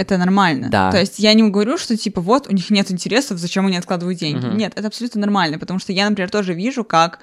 это 0.00 0.16
нормально. 0.18 0.68
Да. 0.70 0.90
То 0.90 0.98
есть 0.98 1.18
я 1.18 1.34
не 1.34 1.42
говорю, 1.48 1.76
что 1.78 1.96
типа 1.96 2.20
вот 2.20 2.46
у 2.48 2.52
них 2.52 2.70
нет 2.70 2.90
интересов, 2.90 3.38
зачем 3.38 3.66
они 3.66 3.76
откладывают 3.76 4.18
деньги. 4.18 4.46
Мгм. 4.46 4.56
Нет, 4.56 4.72
это 4.76 4.86
абсолютно 4.88 5.20
нормально, 5.20 5.58
потому 5.58 5.78
что 5.78 5.92
я, 5.92 6.08
например, 6.08 6.30
тоже 6.30 6.54
вижу, 6.54 6.84
как 6.84 7.18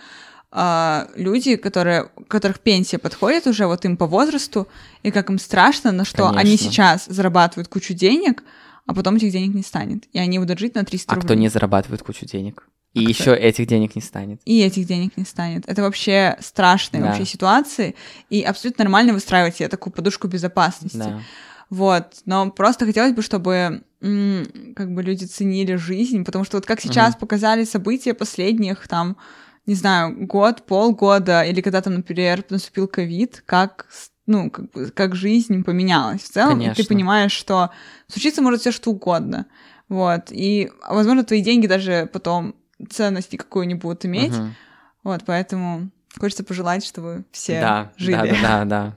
а, 0.51 1.07
люди, 1.15 1.55
которые, 1.57 2.09
которых 2.29 2.59
пенсия 2.61 2.97
подходит 2.97 3.47
уже 3.47 3.67
вот 3.67 3.83
им 3.85 3.97
по 3.97 4.05
возрасту, 4.07 4.67
и 5.03 5.11
как 5.11 5.29
им 5.29 5.39
страшно, 5.39 5.91
на 5.91 6.05
что 6.05 6.27
они 6.29 6.35
Конечно. 6.55 6.71
сейчас 6.71 7.05
зарабатывают 7.07 7.67
кучу 7.67 7.93
денег, 7.93 8.43
а 8.85 8.93
потом 8.93 9.17
этих 9.17 9.31
денег 9.31 9.53
не 9.53 9.61
станет. 9.63 10.05
И 10.13 10.19
они 10.19 10.39
будут 10.39 10.57
жить 10.59 10.75
на 10.75 10.85
300 10.85 11.11
А 11.11 11.15
рублей. 11.15 11.25
кто 11.27 11.33
не 11.33 11.49
зарабатывает 11.49 12.01
кучу 12.03 12.25
денег? 12.25 12.65
И 12.93 12.99
А 12.99 13.01
кто- 13.01 13.09
еще 13.31 13.35
этих 13.35 13.67
денег 13.67 13.95
не 13.95 14.01
станет. 14.01 14.39
и 14.45 14.61
этих 14.61 14.87
денег 14.87 15.17
не 15.17 15.25
станет. 15.25 15.63
Это 15.67 15.81
вообще 15.81 16.37
страшные 16.39 17.01
Да. 17.01 17.07
вообще 17.07 17.25
ситуации, 17.25 17.95
и 18.29 18.41
абсолютно 18.41 18.85
нормально 18.85 19.11
выстраивать 19.13 19.57
себе 19.57 19.67
такую 19.67 19.91
подушку 19.93 20.27
безопасности. 20.29 20.97
Да. 20.97 21.19
Вот, 21.69 22.21
но 22.25 22.49
просто 22.49 22.85
хотелось 22.85 23.13
бы, 23.13 23.21
чтобы 23.21 23.83
как 23.99 24.93
бы 24.93 25.03
люди 25.03 25.25
ценили 25.25 25.75
жизнь, 25.75 26.23
потому 26.23 26.45
что 26.45 26.57
вот 26.57 26.65
как 26.65 26.79
сейчас 26.79 27.15
показали 27.15 27.63
события 27.63 28.13
последних 28.13 28.87
там, 28.87 29.17
не 29.65 29.75
знаю, 29.75 30.15
год, 30.27 30.65
полгода, 30.65 31.41
или 31.41 31.61
когда 31.61 31.81
там, 31.81 31.95
например, 31.95 32.43
наступил 32.49 32.87
ковид, 32.87 33.43
как 33.45 33.87
ну, 34.27 34.51
как, 34.51 34.71
бы, 34.71 34.91
как 34.91 35.15
жизнь 35.15 35.63
поменялась 35.63 36.21
в 36.21 36.29
целом, 36.29 36.59
и 36.59 36.63
ты 36.63 36.69
Конечно. 36.69 36.85
понимаешь, 36.85 37.31
что 37.31 37.71
случиться 38.07 38.41
может 38.41 38.59
все 38.61 38.71
что 38.71 38.91
угодно. 38.91 39.47
Вот, 39.89 40.31
и, 40.31 40.69
возможно, 40.87 41.23
твои 41.23 41.41
деньги 41.41 41.65
даже 41.65 42.09
потом 42.11 42.53
ценность 42.89 43.31
никакую 43.31 43.67
не 43.67 43.75
будут 43.75 44.05
иметь. 44.05 44.33
Мгм. 44.33 44.55
Вот, 45.03 45.23
поэтому 45.25 45.89
хочется 46.19 46.43
пожелать, 46.43 46.85
чтобы 46.85 47.23
все 47.31 47.59
да, 47.61 47.91
жили. 47.95 48.15
да, 48.15 48.25
да, 48.25 48.41
да, 48.41 48.65
да. 48.65 48.95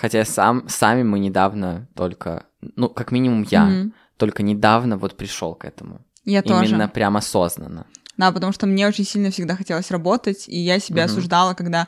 Хотя 0.00 0.24
сам, 0.24 0.68
сами 0.68 1.02
мы 1.02 1.18
недавно 1.18 1.86
только, 1.94 2.44
ну, 2.76 2.88
как 2.88 3.12
минимум 3.12 3.42
я, 3.50 3.64
Мгм. 3.64 3.92
только 4.16 4.42
недавно 4.42 4.96
вот 4.96 5.16
пришел 5.16 5.54
к 5.54 5.64
этому. 5.66 6.00
Я 6.24 6.42
тоже. 6.42 6.70
Именно 6.70 6.88
прям 6.88 7.16
осознанно. 7.16 7.86
Да, 8.16 8.32
потому 8.32 8.52
что 8.52 8.66
мне 8.66 8.86
очень 8.86 9.04
сильно 9.04 9.30
всегда 9.30 9.56
хотелось 9.56 9.90
работать, 9.90 10.44
и 10.48 10.58
я 10.58 10.78
себя 10.78 11.04
Мгм. 11.04 11.10
осуждала, 11.12 11.54
когда 11.54 11.86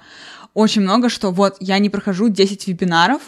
очень 0.54 0.82
много, 0.82 1.08
что 1.08 1.30
вот 1.30 1.56
я 1.60 1.78
не 1.78 1.88
прохожу 1.90 2.28
10 2.28 2.66
вебинаров, 2.66 3.22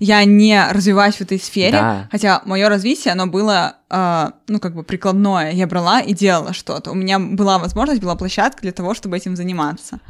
я 0.00 0.24
не 0.24 0.62
развиваюсь 0.70 1.16
в 1.16 1.20
этой 1.22 1.38
сфере, 1.38 1.72
Да. 1.72 2.08
хотя 2.10 2.42
мое 2.46 2.68
развитие, 2.68 3.12
оно 3.12 3.26
было, 3.26 3.76
э, 3.90 4.30
ну, 4.48 4.60
как 4.60 4.74
бы 4.74 4.82
прикладное, 4.82 5.52
я 5.52 5.66
брала 5.66 6.00
и 6.00 6.14
делала 6.14 6.52
что-то. 6.54 6.90
У 6.90 6.94
меня 6.94 7.18
была 7.18 7.58
возможность, 7.58 8.00
была 8.02 8.16
площадка 8.16 8.62
для 8.62 8.72
того, 8.72 8.94
чтобы 8.94 9.16
этим 9.16 9.36
заниматься. 9.36 10.00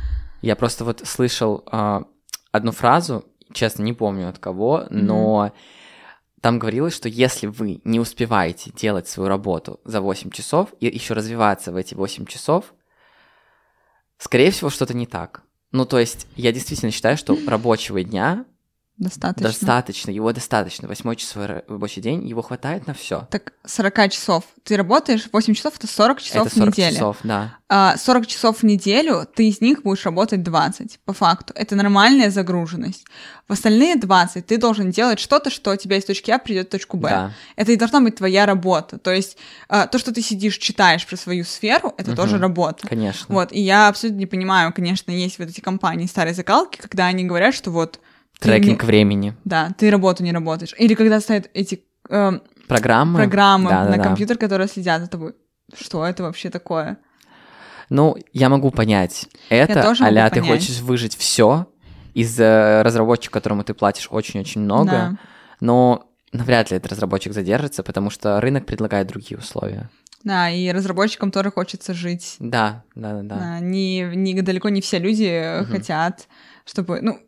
Я 0.42 0.54
просто 0.56 0.84
вот 0.84 1.02
слышал 1.04 1.62
а, 1.70 2.02
одну 2.52 2.72
фразу, 2.72 3.24
честно, 3.52 3.82
не 3.82 3.92
помню 3.92 4.28
от 4.28 4.38
кого, 4.38 4.86
но 4.90 5.52
там 6.40 6.58
говорилось, 6.58 6.94
что 6.94 7.08
если 7.08 7.46
вы 7.46 7.80
не 7.84 8.00
успеваете 8.00 8.72
делать 8.74 9.08
свою 9.08 9.28
работу 9.28 9.80
за 9.84 10.00
8 10.00 10.30
часов 10.30 10.74
и 10.80 10.86
еще 10.86 11.14
развиваться 11.14 11.70
в 11.70 11.76
эти 11.76 11.94
8 11.94 12.26
часов, 12.26 12.74
скорее 14.18 14.50
всего, 14.50 14.68
что-то 14.68 14.94
не 14.94 15.06
так. 15.06 15.42
Ну, 15.70 15.86
то 15.86 15.98
есть, 15.98 16.26
я 16.36 16.52
действительно 16.52 16.90
считаю, 16.90 17.16
что 17.16 17.38
рабочего 17.46 18.02
дня 18.02 18.44
Достаточно. 19.02 19.48
достаточно, 19.48 20.10
его 20.10 20.32
достаточно. 20.32 20.88
Восьмой 20.88 21.16
часовой 21.16 21.46
ра- 21.48 21.64
рабочий 21.68 22.00
день, 22.00 22.26
его 22.26 22.42
хватает 22.42 22.86
на 22.86 22.94
все. 22.94 23.26
Так 23.30 23.52
40 23.66 24.10
часов. 24.10 24.44
Ты 24.64 24.76
работаешь, 24.76 25.28
8 25.32 25.54
часов— 25.54 25.74
это 25.78 25.86
40 25.86 26.20
часов 26.20 26.46
Это 26.46 26.56
40 26.56 26.74
в 26.74 26.78
неделю. 26.78 26.94
часов, 26.94 27.16
да. 27.24 27.56
А, 27.68 27.96
40 27.96 28.26
часов 28.26 28.58
в 28.58 28.62
неделю, 28.62 29.26
ты 29.34 29.48
из 29.48 29.60
них 29.60 29.82
будешь 29.82 30.04
работать 30.04 30.42
20, 30.42 31.00
по 31.04 31.12
факту. 31.12 31.52
Это 31.56 31.74
нормальная 31.74 32.30
загруженность. 32.30 33.04
В 33.48 33.52
остальные 33.52 33.96
20 33.96 34.46
ты 34.46 34.56
должен 34.58 34.90
делать 34.90 35.18
что-то, 35.18 35.50
что 35.50 35.74
тебя 35.76 35.96
из 35.96 36.04
точки 36.04 36.30
А 36.30 36.38
придет 36.38 36.68
в 36.68 36.70
точку 36.70 36.96
Б. 36.96 37.08
Да. 37.08 37.32
Это 37.56 37.72
и 37.72 37.76
должна 37.76 38.00
быть 38.00 38.16
твоя 38.16 38.46
работа. 38.46 38.98
То 38.98 39.10
есть 39.12 39.36
а, 39.68 39.86
то, 39.86 39.98
что 39.98 40.12
ты 40.12 40.22
сидишь, 40.22 40.58
читаешь 40.58 41.06
про 41.06 41.16
свою 41.16 41.44
сферу, 41.44 41.92
это 41.96 42.10
Мгм. 42.10 42.16
тоже 42.16 42.38
работа. 42.38 42.86
Конечно. 42.86 43.26
Вот, 43.34 43.52
и 43.52 43.60
я 43.60 43.88
абсолютно 43.88 44.18
не 44.20 44.26
понимаю, 44.26 44.72
конечно, 44.72 45.10
есть 45.10 45.38
вот 45.38 45.48
эти 45.48 45.60
компании 45.60 46.06
старой 46.06 46.34
закалки, 46.34 46.76
когда 46.78 47.06
они 47.06 47.24
говорят, 47.24 47.54
что 47.54 47.70
вот 47.70 47.98
Трекинг 48.42 48.82
не- 48.82 48.86
времени. 48.86 49.34
Да, 49.44 49.70
ты 49.76 49.90
работу 49.90 50.22
не 50.22 50.32
работаешь. 50.32 50.74
Или 50.78 50.94
когда 50.94 51.20
ставят 51.20 51.50
эти 51.54 51.84
э, 52.10 52.32
Программы. 52.68 53.18
программы 53.18 53.70
на 53.70 53.84
Да-да-да. 53.84 54.02
компьютер, 54.02 54.38
которые 54.38 54.68
следят 54.68 55.02
за 55.02 55.08
тобой. 55.08 55.34
Что 55.78 56.04
это 56.06 56.22
вообще 56.22 56.50
такое? 56.50 56.98
Ну, 57.88 58.16
я 58.32 58.48
могу 58.48 58.70
понять 58.70 59.26
это, 59.48 59.80
а 59.90 59.94
ты 60.30 60.40
понять. 60.40 60.46
хочешь 60.46 60.80
выжить 60.80 61.16
все 61.16 61.66
из 62.14 62.38
э, 62.40 62.82
разработчика, 62.82 63.32
которому 63.34 63.64
ты 63.64 63.74
платишь 63.74 64.08
очень-очень 64.10 64.62
много, 64.62 64.90
Да. 64.90 65.16
но 65.60 66.08
навряд 66.32 66.70
ли 66.70 66.76
этот 66.78 66.92
разработчик 66.92 67.32
задержится, 67.34 67.82
потому 67.82 68.10
что 68.10 68.40
рынок 68.40 68.64
предлагает 68.66 69.06
другие 69.08 69.38
условия. 69.38 69.90
Да, 70.24 70.48
и 70.50 70.70
разработчикам 70.70 71.30
тоже 71.30 71.50
хочется 71.50 71.94
жить. 71.94 72.36
Да, 72.38 72.84
да, 72.94 73.20
да, 73.22 73.36
да. 73.36 73.60
Не, 73.60 74.02
не, 74.14 74.40
далеко 74.40 74.68
не 74.68 74.80
все 74.80 74.98
люди 74.98 75.60
Мгм. 75.62 75.70
хотят, 75.70 76.28
чтобы... 76.64 77.00
Ну, 77.02 77.18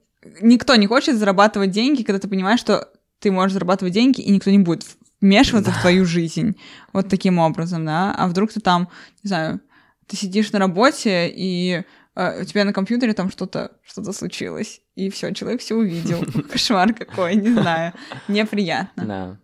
никто 0.41 0.75
не 0.77 0.87
хочет 0.87 1.17
зарабатывать 1.17 1.71
деньги, 1.71 2.03
когда 2.03 2.19
ты 2.19 2.29
понимаешь, 2.29 2.61
что 2.61 2.89
ты 3.19 3.31
можешь 3.31 3.53
зарабатывать 3.53 3.95
деньги, 3.95 4.21
и 4.21 4.31
никто 4.31 4.51
не 4.51 4.59
будет 4.59 4.85
вмешиваться 5.21 5.71
в 5.71 5.81
твою 5.81 6.05
жизнь. 6.05 6.57
Вот 6.93 7.09
таким 7.09 7.39
образом, 7.39 7.85
да. 7.87 8.15
А 8.15 8.29
вдруг 8.29 8.53
ты 8.53 8.61
там, 8.61 8.89
не 9.23 9.29
знаю, 9.29 9.61
ты 10.07 10.17
сидишь 10.17 10.53
на 10.53 10.59
работе, 10.59 11.33
и 11.35 11.83
э, 12.15 12.43
у 12.43 12.45
тебя 12.45 12.65
на 12.65 12.73
компьютере 12.75 13.15
там 13.15 13.31
что-то 13.31 13.73
что 13.83 14.13
случилось, 14.13 14.83
и 14.95 15.09
все, 15.11 15.33
человек 15.33 15.61
все 15.63 15.75
увидел. 15.77 16.25
Кошмар 16.53 16.93
какой, 16.93 17.37
не 17.37 17.51
знаю. 17.53 17.95
Неприятно. 18.29 19.05
Да, 19.07 19.39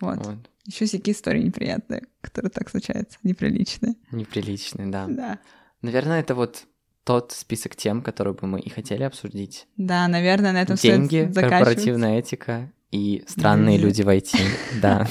Вот. 0.00 0.26
вот. 0.26 0.36
Еще 0.66 0.84
всякие 0.84 1.14
истории 1.14 1.42
неприятные, 1.42 2.02
которые 2.20 2.50
так 2.50 2.68
случаются, 2.68 3.18
неприличные. 3.22 3.94
Неприличный, 4.10 4.90
да. 4.90 5.06
Да. 5.08 5.38
Наверное, 5.80 6.20
это 6.20 6.34
вот 6.34 6.64
тот 7.06 7.30
список 7.30 7.76
тем, 7.76 8.02
которые 8.02 8.34
бы 8.34 8.48
мы 8.48 8.60
и 8.60 8.68
хотели 8.68 9.04
обсудить. 9.04 9.68
Да, 9.76 10.08
наверное, 10.08 10.52
на 10.52 10.60
этом 10.60 10.74
Деньги, 10.74 11.30
корпоративная 11.32 12.18
этика 12.18 12.72
и 12.90 13.24
странные 13.28 13.78
Люди. 13.78 14.02
в 14.02 14.08
IT. 14.08 14.36
Да, 14.82 15.06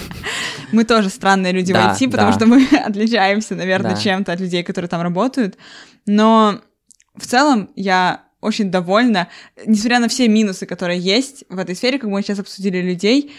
Мы 0.73 0.83
тоже 0.83 1.09
странные 1.09 1.53
люди 1.53 1.71
в 1.71 1.75
IT, 1.75 2.11
потому 2.11 2.33
что 2.33 2.47
мы 2.47 2.67
отличаемся, 2.85 3.55
наверное, 3.55 3.95
чем-то 3.95 4.33
от 4.33 4.41
людей, 4.41 4.61
которые 4.61 4.89
там 4.89 5.01
работают. 5.01 5.57
Но 6.05 6.59
в 7.15 7.25
целом 7.25 7.69
я 7.75 8.25
очень 8.41 8.69
довольна, 8.69 9.29
несмотря 9.65 9.99
на 9.99 10.09
все 10.09 10.27
минусы, 10.27 10.65
которые 10.65 10.99
есть 10.99 11.45
в 11.47 11.57
этой 11.57 11.75
сфере, 11.77 11.97
как 11.97 12.09
мы 12.09 12.21
сейчас 12.21 12.39
обсудили 12.39 12.81
людей, 12.81 13.31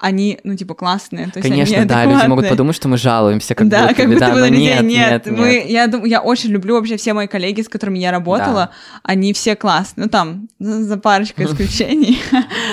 они, 0.00 0.40
ну, 0.44 0.56
типа, 0.56 0.74
классные. 0.74 1.26
То 1.26 1.38
есть 1.38 1.48
конечно, 1.48 1.76
они 1.76 1.84
да, 1.86 2.04
люди 2.06 2.26
могут 2.26 2.48
подумать, 2.48 2.74
что 2.74 2.88
мы 2.88 2.96
жалуемся, 2.96 3.54
как 3.54 3.68
да, 3.68 3.82
будто 3.82 3.94
как 3.94 4.08
будто 4.08 4.20
да, 4.20 4.32
бы 4.32 4.50
нет, 4.50 4.82
нет. 4.82 5.26
нет, 5.26 5.26
Мы, 5.26 5.48
нет. 5.54 5.66
Я, 5.68 5.86
дум- 5.86 6.04
я 6.04 6.22
очень 6.22 6.50
люблю 6.50 6.74
вообще 6.74 6.96
все 6.96 7.12
мои 7.12 7.26
коллеги, 7.26 7.60
с 7.60 7.68
которыми 7.68 7.98
я 7.98 8.10
работала, 8.10 8.70
они 9.02 9.32
все 9.34 9.56
классные. 9.56 10.06
Ну, 10.06 10.10
там, 10.10 10.48
за 10.58 10.96
парочкой 10.96 11.44
исключений. 11.52 12.18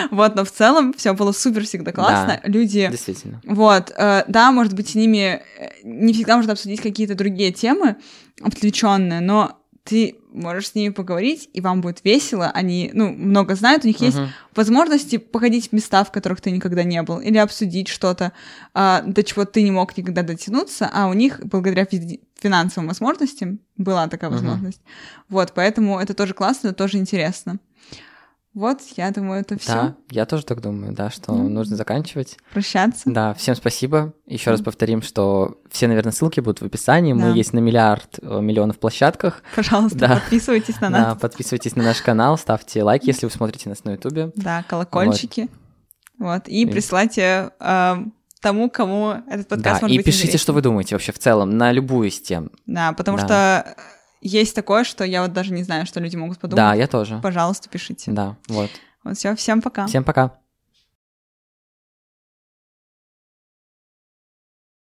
Вот, 0.10 0.36
но 0.36 0.46
в 0.46 0.52
целом 0.52 0.94
все 0.94 1.14
было 1.14 1.34
супер 1.34 1.66
всегда 1.66 1.92
классно. 1.92 2.40
Люди 2.44 2.88
Действительно. 2.90 3.42
вот, 3.46 3.92
э, 3.96 4.24
да, 4.28 4.52
может 4.52 4.74
быть, 4.74 4.90
с 4.90 4.96
ними 4.96 5.42
э, 5.60 5.70
не 5.84 6.14
всегда 6.14 6.38
можно 6.38 6.54
обсудить 6.54 6.82
какие-то 6.82 7.16
другие 7.16 7.52
темы 7.52 7.98
отвлеченные, 8.42 9.20
но 9.20 9.60
ты 9.88 10.16
можешь 10.34 10.68
с 10.70 10.76
ними 10.76 10.92
поговорить, 10.92 11.50
и 11.54 11.62
вам 11.62 11.82
будет 11.82 12.04
весело. 12.04 12.52
Они, 12.54 12.92
ну, 12.94 13.10
много 13.12 13.56
знают, 13.56 13.86
у 13.86 13.88
них 13.88 14.02
есть 14.02 14.18
Мгм. 14.18 14.30
возможности 14.56 15.18
походить 15.18 15.70
в 15.70 15.74
места, 15.74 16.04
в 16.04 16.12
которых 16.12 16.42
ты 16.42 16.52
никогда 16.52 16.84
не 16.84 17.02
был, 17.02 17.20
или 17.20 17.38
обсудить 17.38 17.88
что-то, 17.88 18.34
а, 18.74 19.02
до 19.02 19.24
чего 19.24 19.46
ты 19.46 19.62
не 19.64 19.72
мог 19.72 19.98
никогда 19.98 20.22
дотянуться, 20.24 20.90
а 20.94 21.08
у 21.08 21.14
них, 21.14 21.40
благодаря 21.46 21.84
физи- 21.86 22.20
финансовым 22.40 22.88
возможностям, 22.90 23.60
была 23.78 24.08
такая 24.08 24.30
Мгм. 24.30 24.40
возможность. 24.40 24.82
Вот, 25.30 25.54
поэтому 25.56 26.00
это 26.00 26.14
тоже 26.14 26.34
классно, 26.34 26.68
это 26.70 26.78
тоже 26.78 26.98
интересно. 26.98 27.60
Вот, 28.58 28.80
я 28.96 29.12
думаю, 29.12 29.42
это 29.42 29.60
все. 29.60 29.72
Да, 29.72 29.96
я 30.10 30.26
тоже 30.26 30.44
так 30.44 30.62
думаю, 30.62 30.92
да, 30.92 31.12
что 31.12 31.32
Ну. 31.32 31.48
нужно 31.48 31.76
заканчивать. 31.76 32.38
Прощаться. 32.54 33.04
Да, 33.06 33.36
всем 33.36 33.54
спасибо. 33.54 34.14
Еще 34.26 34.50
раз 34.50 34.62
повторим, 34.62 35.04
что 35.04 35.60
все, 35.70 35.88
наверное, 35.88 36.12
ссылки 36.12 36.40
будут 36.40 36.62
в 36.62 36.66
описании. 36.66 37.14
Да. 37.14 37.20
Мы 37.28 37.38
есть 37.38 37.54
на 37.54 37.60
миллиард 37.60 38.18
э, 38.20 38.42
миллионов 38.42 38.80
площадках. 38.80 39.44
Пожалуйста, 39.56 40.00
Да. 40.00 40.16
подписывайтесь 40.16 40.82
на 40.82 40.90
Да, 40.90 40.98
нас. 41.10 41.20
подписывайтесь 41.20 41.76
на 41.76 41.84
наш 41.84 42.02
канал, 42.02 42.36
ставьте 42.40 42.82
лайк, 42.82 43.04
если 43.04 43.28
вы 43.28 43.32
смотрите 43.32 43.70
нас 43.70 43.84
на 43.84 43.92
Ютубе. 43.92 44.32
Да, 44.36 44.64
колокольчики. 44.68 45.50
Вот. 46.18 46.48
И 46.48 46.64
И- 46.64 46.66
присылайте 46.66 47.52
э, 47.60 47.96
тому, 48.42 48.72
кому 48.72 49.18
этот 49.30 49.48
подкаст 49.50 49.82
Да, 49.82 49.86
может 49.86 49.94
и 49.94 49.98
быть 50.00 50.06
пишите, 50.08 50.24
интересен. 50.30 50.42
что 50.44 50.54
вы 50.54 50.64
думаете 50.64 50.96
вообще 50.96 51.12
в 51.12 51.20
целом 51.20 51.58
на 51.60 51.72
любую 51.72 52.08
из 52.10 52.20
тем. 52.20 52.50
Да, 52.66 52.92
потому 52.94 53.20
Да. 53.20 53.24
что 53.24 53.76
есть 54.22 54.56
такое, 54.56 54.84
что 54.84 55.04
я 55.04 55.22
вот 55.22 55.34
даже 55.34 55.54
не 55.54 55.64
знаю, 55.64 55.86
что 55.86 56.00
люди 56.00 56.16
могут 56.16 56.40
подумать. 56.40 56.58
Да, 56.58 56.74
я 56.74 56.88
тоже. 56.88 57.20
Пожалуйста, 57.22 57.70
пишите. 57.70 58.12
Да, 58.12 58.36
вот. 58.48 58.70
Вот 59.04 59.18
все, 59.18 59.36
всем 59.36 59.62
пока. 59.62 59.88
Всем 59.88 60.04
пока. 60.04 60.38